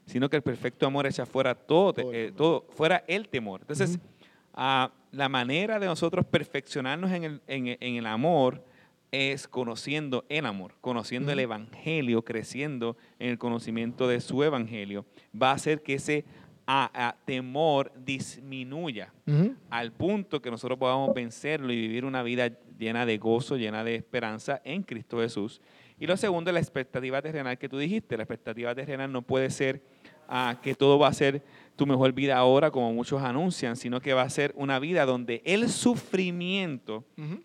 sino 0.06 0.28
que 0.30 0.36
el 0.36 0.42
perfecto 0.42 0.86
amor 0.86 1.06
echa 1.06 1.26
fuera 1.26 1.54
todo, 1.54 2.12
eh, 2.12 2.32
todo 2.36 2.66
fuera 2.70 3.04
el 3.06 3.28
temor. 3.28 3.60
Entonces, 3.62 3.98
ah, 4.54 4.90
la 5.12 5.28
manera 5.28 5.78
de 5.78 5.86
nosotros 5.86 6.24
perfeccionarnos 6.24 7.10
en 7.12 7.24
el, 7.24 7.40
en 7.46 7.66
el- 7.68 7.78
en 7.80 7.94
el 7.96 8.06
amor 8.06 8.64
es 9.12 9.46
conociendo 9.46 10.24
el 10.28 10.44
amor, 10.44 10.74
conociendo 10.80 11.30
el 11.30 11.38
evangelio, 11.38 12.22
creciendo 12.24 12.96
en 13.20 13.30
el 13.30 13.38
conocimiento 13.38 14.08
de 14.08 14.20
su 14.20 14.42
evangelio, 14.42 15.06
va 15.40 15.50
a 15.50 15.54
hacer 15.54 15.82
que 15.82 15.94
ese 15.94 16.24
ah, 16.66 17.14
temor 17.26 17.92
disminuya 18.04 19.12
al 19.70 19.92
punto 19.92 20.40
que 20.40 20.50
nosotros 20.50 20.78
podamos 20.78 21.14
vencerlo 21.14 21.72
y 21.72 21.76
vivir 21.76 22.04
una 22.04 22.22
vida 22.22 22.50
llena 22.78 23.04
de 23.06 23.18
gozo, 23.18 23.56
llena 23.56 23.84
de 23.84 23.94
esperanza 23.96 24.60
en 24.64 24.82
Cristo 24.82 25.18
Jesús. 25.20 25.60
Y 25.98 26.06
lo 26.06 26.16
segundo 26.16 26.50
es 26.50 26.54
la 26.54 26.60
expectativa 26.60 27.22
terrenal 27.22 27.58
que 27.58 27.68
tú 27.68 27.78
dijiste. 27.78 28.16
La 28.16 28.24
expectativa 28.24 28.74
terrenal 28.74 29.12
no 29.12 29.22
puede 29.22 29.50
ser 29.50 29.82
ah, 30.28 30.58
que 30.62 30.74
todo 30.74 30.98
va 30.98 31.08
a 31.08 31.12
ser 31.12 31.42
tu 31.76 31.86
mejor 31.86 32.12
vida 32.12 32.36
ahora, 32.36 32.70
como 32.70 32.92
muchos 32.92 33.22
anuncian, 33.22 33.76
sino 33.76 34.00
que 34.00 34.14
va 34.14 34.22
a 34.22 34.30
ser 34.30 34.52
una 34.56 34.78
vida 34.78 35.06
donde 35.06 35.42
el 35.44 35.68
sufrimiento 35.68 37.04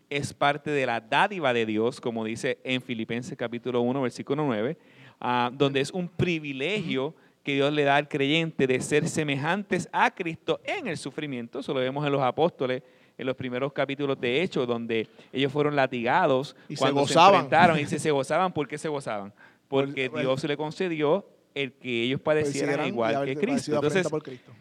es 0.09 0.33
parte 0.33 0.69
de 0.71 0.85
la 0.85 1.01
dádiva 1.01 1.51
de 1.53 1.65
Dios, 1.65 1.99
como 1.99 2.23
dice 2.23 2.59
en 2.63 2.81
Filipenses 2.81 3.35
capítulo 3.38 3.81
1, 3.81 4.01
versículo 4.01 4.45
9, 4.45 4.77
ah, 5.19 5.51
donde 5.53 5.81
es 5.81 5.91
un 5.91 6.07
privilegio 6.07 7.15
que 7.43 7.55
Dios 7.55 7.73
le 7.73 7.83
da 7.83 7.95
al 7.95 8.07
creyente 8.07 8.67
de 8.67 8.79
ser 8.81 9.07
semejantes 9.07 9.89
a 9.91 10.12
Cristo 10.12 10.59
en 10.63 10.88
el 10.88 10.97
sufrimiento. 10.97 11.59
Eso 11.59 11.73
lo 11.73 11.79
vemos 11.79 12.05
en 12.05 12.12
los 12.12 12.21
apóstoles, 12.21 12.83
en 13.19 13.27
los 13.27 13.36
primeros 13.36 13.71
capítulos 13.73 14.19
de 14.19 14.41
Hechos, 14.41 14.65
donde 14.67 15.08
ellos 15.32 15.51
fueron 15.51 15.75
latigados 15.75 16.55
Y 16.67 16.75
se 16.75 16.79
cuando 16.79 17.01
gozaban. 17.01 17.36
enfrentaron. 17.36 17.79
Y 17.79 17.86
se, 17.86 17.99
se 17.99 18.10
gozaban, 18.12 18.51
¿por 18.53 18.67
qué 18.67 18.77
se 18.77 18.88
gozaban? 18.89 19.32
Porque 19.67 20.10
Por- 20.10 20.21
Dios 20.21 20.43
le 20.45 20.58
concedió 20.58 21.25
el 21.53 21.73
que 21.73 22.03
ellos 22.03 22.21
padecieran 22.21 22.88
igual 22.88 23.25
que 23.25 23.36
Cristo. 23.36 23.75
Entonces, 23.75 24.08
Cristo. 24.23 24.51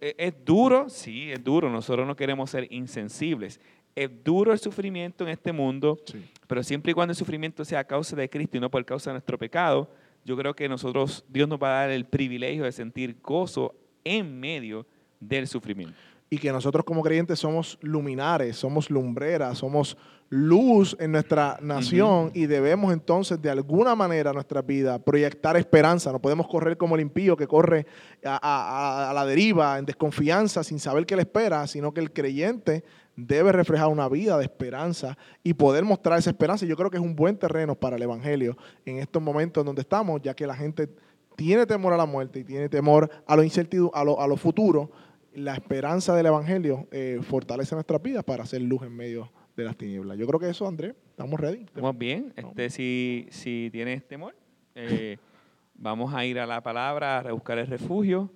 E- 0.00 0.14
es 0.18 0.34
duro, 0.44 0.88
sí, 0.88 1.30
es 1.30 1.42
duro. 1.44 1.68
Nosotros 1.70 2.06
no 2.06 2.16
queremos 2.16 2.50
ser 2.50 2.66
insensibles. 2.72 3.60
Es 3.94 4.10
duro 4.24 4.52
el 4.52 4.58
sufrimiento 4.58 5.24
en 5.24 5.30
este 5.30 5.52
mundo, 5.52 5.98
Sí. 6.06 6.24
pero 6.48 6.62
siempre 6.62 6.90
y 6.90 6.94
cuando 6.94 7.12
el 7.12 7.16
sufrimiento 7.16 7.64
sea 7.64 7.80
a 7.80 7.84
causa 7.84 8.16
de 8.16 8.28
Cristo 8.28 8.56
y 8.56 8.60
no 8.60 8.70
por 8.70 8.84
causa 8.84 9.10
de 9.10 9.14
nuestro 9.14 9.38
pecado, 9.38 9.88
yo 10.24 10.36
creo 10.36 10.54
que 10.54 10.68
nosotros, 10.68 11.24
Dios 11.28 11.48
nos 11.48 11.62
va 11.62 11.68
a 11.68 11.80
dar 11.82 11.90
el 11.90 12.04
privilegio 12.06 12.64
de 12.64 12.72
sentir 12.72 13.16
gozo 13.22 13.74
en 14.02 14.40
medio 14.40 14.86
del 15.20 15.46
sufrimiento. 15.46 15.94
Y 16.30 16.38
que 16.38 16.50
nosotros 16.52 16.84
como 16.84 17.02
creyentes 17.02 17.38
somos 17.38 17.78
luminares, 17.80 18.56
somos 18.56 18.90
lumbreras, 18.90 19.58
somos 19.58 19.96
luz 20.30 20.96
en 20.98 21.12
nuestra 21.12 21.58
nación 21.60 22.30
y 22.34 22.46
debemos 22.46 22.92
entonces 22.92 23.40
de 23.40 23.50
alguna 23.50 23.94
manera 23.94 24.30
en 24.30 24.34
nuestra 24.34 24.62
vida 24.62 24.98
proyectar 24.98 25.56
esperanza. 25.56 26.10
No 26.10 26.18
podemos 26.20 26.48
correr 26.48 26.76
como 26.76 26.96
el 26.96 27.02
impío 27.02 27.36
que 27.36 27.46
corre 27.46 27.86
a, 28.24 28.34
a- 28.42 29.06
a- 29.06 29.10
a 29.10 29.14
la 29.14 29.26
deriva, 29.26 29.78
en 29.78 29.84
desconfianza, 29.84 30.64
sin 30.64 30.80
saber 30.80 31.06
qué 31.06 31.14
le 31.14 31.22
espera, 31.22 31.66
sino 31.68 31.92
que 31.92 32.00
el 32.00 32.10
creyente 32.12 32.82
debe 33.16 33.52
reflejar 33.52 33.86
una 33.88 34.08
vida 34.08 34.36
de 34.38 34.44
esperanza 34.44 35.16
y 35.44 35.54
poder 35.54 35.84
mostrar 35.84 36.18
esa 36.18 36.30
esperanza. 36.30 36.66
Yo 36.66 36.74
creo 36.76 36.90
que 36.90 36.96
es 36.96 37.02
un 37.02 37.14
buen 37.14 37.36
terreno 37.36 37.76
para 37.76 37.94
el 37.94 38.02
Evangelio 38.02 38.56
en 38.86 38.98
estos 38.98 39.22
momentos 39.22 39.60
en 39.62 39.66
donde 39.66 39.82
estamos, 39.82 40.20
ya 40.22 40.34
que 40.34 40.48
la 40.48 40.56
gente 40.56 40.88
tiene 41.36 41.64
temor 41.66 41.92
a 41.92 41.96
la 41.96 42.06
muerte 42.06 42.40
y 42.40 42.44
tiene 42.44 42.68
temor 42.68 43.08
a 43.26 43.36
lo 43.36 43.44
incertidu- 43.44 43.90
a 43.94 44.02
lo, 44.02 44.20
a 44.20 44.26
lo 44.26 44.36
futuro, 44.36 44.90
la 45.34 45.54
esperanza 45.54 46.14
del 46.14 46.26
Evangelio 46.26 46.86
eh, 46.90 47.20
fortalece 47.22 47.74
nuestras 47.74 48.00
vidas 48.02 48.24
para 48.24 48.44
hacer 48.44 48.62
luz 48.62 48.82
en 48.82 48.94
medio 48.94 49.30
de 49.56 49.64
las 49.64 49.76
tinieblas. 49.76 50.18
Yo 50.18 50.26
creo 50.26 50.40
que 50.40 50.48
eso, 50.48 50.66
Andrés, 50.66 50.94
estamos 51.10 51.38
ready. 51.38 51.62
Estamos 51.64 51.96
bien. 51.96 52.32
Este, 52.36 52.70
si, 52.70 53.26
si 53.30 53.68
tienes 53.72 54.06
temor, 54.06 54.34
eh, 54.74 55.18
vamos 55.74 56.14
a 56.14 56.24
ir 56.24 56.38
a 56.38 56.46
la 56.46 56.62
palabra, 56.62 57.18
a 57.18 57.32
buscar 57.32 57.58
el 57.58 57.66
refugio. 57.66 58.30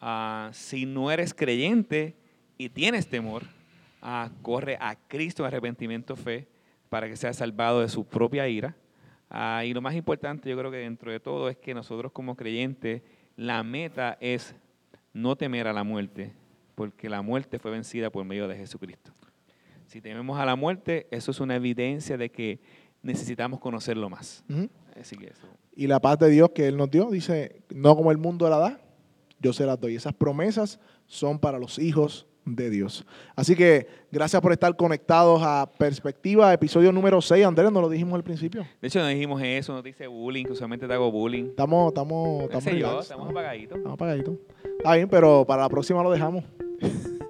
Ah, 0.00 0.50
si 0.52 0.86
no 0.86 1.10
eres 1.10 1.34
creyente 1.34 2.16
y 2.56 2.68
tienes 2.68 3.08
temor, 3.08 3.44
ah, 4.02 4.30
corre 4.42 4.76
a 4.80 4.96
Cristo 5.08 5.42
en 5.42 5.48
arrepentimiento, 5.48 6.16
fe, 6.16 6.46
para 6.88 7.08
que 7.08 7.16
seas 7.16 7.36
salvado 7.36 7.80
de 7.80 7.88
su 7.88 8.04
propia 8.04 8.48
ira. 8.48 8.76
Ah, 9.30 9.64
y 9.64 9.74
lo 9.74 9.80
más 9.80 9.94
importante, 9.94 10.48
yo 10.48 10.56
creo 10.56 10.70
que 10.70 10.78
dentro 10.78 11.10
de 11.10 11.18
todo, 11.18 11.48
es 11.48 11.56
que 11.56 11.74
nosotros 11.74 12.12
como 12.12 12.36
creyentes, 12.36 13.02
la 13.36 13.62
meta 13.64 14.16
es 14.20 14.54
no 15.12 15.36
temer 15.36 15.66
a 15.66 15.72
la 15.72 15.84
muerte, 15.84 16.32
porque 16.74 17.08
la 17.08 17.22
muerte 17.22 17.58
fue 17.58 17.70
vencida 17.70 18.10
por 18.10 18.24
medio 18.24 18.48
de 18.48 18.56
Jesucristo. 18.56 19.12
Si 19.86 20.00
tememos 20.00 20.38
a 20.38 20.44
la 20.44 20.56
muerte, 20.56 21.06
eso 21.10 21.30
es 21.30 21.40
una 21.40 21.56
evidencia 21.56 22.16
de 22.16 22.30
que 22.30 22.60
necesitamos 23.02 23.60
conocerlo 23.60 24.08
más. 24.08 24.44
Ujú. 24.48 24.68
Así 24.98 25.16
que 25.16 25.26
eso. 25.26 25.46
Y 25.76 25.86
la 25.86 26.00
paz 26.00 26.18
de 26.18 26.30
Dios 26.30 26.50
que 26.54 26.66
Él 26.66 26.76
nos 26.76 26.90
dio, 26.90 27.10
dice, 27.10 27.62
no 27.70 27.94
como 27.96 28.10
el 28.10 28.18
mundo 28.18 28.48
la 28.48 28.58
da, 28.58 28.80
yo 29.40 29.52
se 29.52 29.66
las 29.66 29.78
doy. 29.78 29.96
Esas 29.96 30.14
promesas 30.14 30.80
son 31.06 31.38
para 31.38 31.58
los 31.58 31.78
hijos 31.78 32.26
de 32.44 32.70
Dios. 32.70 33.06
Así 33.36 33.54
que 33.54 33.86
gracias 34.10 34.40
por 34.40 34.52
estar 34.52 34.74
conectados 34.76 35.40
a 35.42 35.70
Perspectiva, 35.78 36.52
episodio 36.52 36.92
número 36.92 37.20
6. 37.20 37.44
Andrés, 37.44 37.70
nos 37.72 37.82
lo 37.82 37.88
dijimos 37.88 38.14
al 38.14 38.24
principio. 38.24 38.66
De 38.80 38.88
hecho, 38.88 39.00
no 39.00 39.06
dijimos 39.06 39.42
eso, 39.42 39.72
no 39.72 39.82
te 39.82 39.88
dice 39.88 40.06
bullying, 40.06 40.44
que 40.44 40.52
usualmente 40.52 40.86
te 40.86 40.92
hago 40.92 41.10
bullying. 41.10 41.46
Estamos, 41.46 41.88
estamos, 41.88 42.48
¿Qué 42.48 42.58
estamos, 42.58 42.80
yo? 42.80 43.00
Estamos 43.00 43.24
¿no? 43.26 43.30
apagaditos. 43.30 43.78
Estamos 43.78 43.94
apagaditos. 43.94 44.34
Está 44.78 44.94
bien, 44.94 45.08
pero 45.08 45.44
para 45.46 45.62
la 45.62 45.68
próxima 45.68 46.02
lo 46.02 46.10
dejamos. 46.10 46.44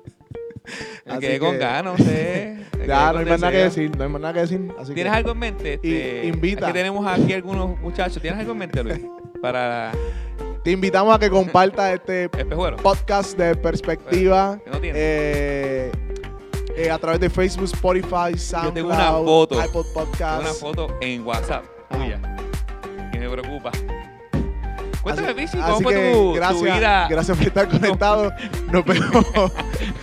Me 1.06 1.18
quedé 1.18 1.38
con 1.38 1.58
ganas, 1.58 1.98
no 1.98 2.04
sé. 2.04 2.58
Ya, 2.86 3.14
no 3.14 3.20
hay 3.20 3.24
más 3.24 3.40
nada 3.40 3.50
que 3.50 3.58
decir, 3.58 3.96
no 3.96 4.04
hay 4.04 4.10
más 4.10 4.20
nada 4.20 4.34
que 4.34 4.40
decir. 4.40 4.68
Así 4.78 4.92
¿Tienes 4.92 5.10
que, 5.10 5.16
algo 5.16 5.30
en 5.30 5.38
mente? 5.38 5.74
Este, 5.74 6.26
invita. 6.26 6.66
Que 6.66 6.72
tenemos 6.74 7.06
aquí 7.06 7.32
algunos 7.32 7.80
muchachos. 7.80 8.20
¿Tienes 8.20 8.40
algo 8.40 8.52
en 8.52 8.58
mente, 8.58 8.84
Luis? 8.84 9.00
Para 9.40 9.92
Te 10.64 10.70
invitamos 10.70 11.14
a 11.14 11.18
que 11.18 11.28
compartas 11.30 11.92
este 11.94 12.24
espejuelos. 12.24 12.80
podcast 12.80 13.36
de 13.36 13.54
Perspectiva. 13.54 14.58
Eh, 14.82 15.92
eh, 16.76 16.90
a 16.90 16.98
través 16.98 17.20
de 17.20 17.28
Facebook, 17.30 17.66
Spotify, 17.66 18.36
SoundCloud, 18.36 18.72
tengo 18.74 18.88
una 18.88 19.12
foto. 19.12 19.58
Tengo 19.60 19.84
Podcast. 19.92 20.40
una 20.42 20.54
foto 20.54 20.88
en 21.00 21.26
WhatsApp 21.26 21.64
Ah. 21.90 21.96
tuya 21.98 23.10
que 23.12 23.18
me 23.18 23.28
preocupa. 23.28 23.70
Cuéntame, 25.02 25.28
Así- 25.28 25.34
Pichi, 25.36 25.58
así 25.58 25.70
¿cómo 25.72 25.80
fue 25.82 25.94
que 25.94 26.12
tu, 26.12 26.18
tu 26.18 26.32
gracias, 26.32 26.62
vida 26.78 27.06
gracias 27.10 27.36
por 27.36 27.46
estar 27.46 27.68
conectados. 27.68 28.32
Nos 28.72 28.84
vemos 28.86 29.52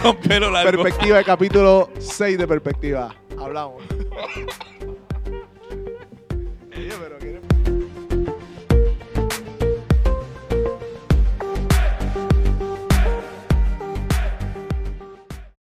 con 0.02 0.16
pelo 0.18 0.52
largo? 0.52 0.84
Perspectiva, 0.84 1.24
capítulo 1.24 1.90
6 1.98 2.38
de 2.38 2.48
Perspectiva. 2.48 3.16
Hablamos. 3.40 3.82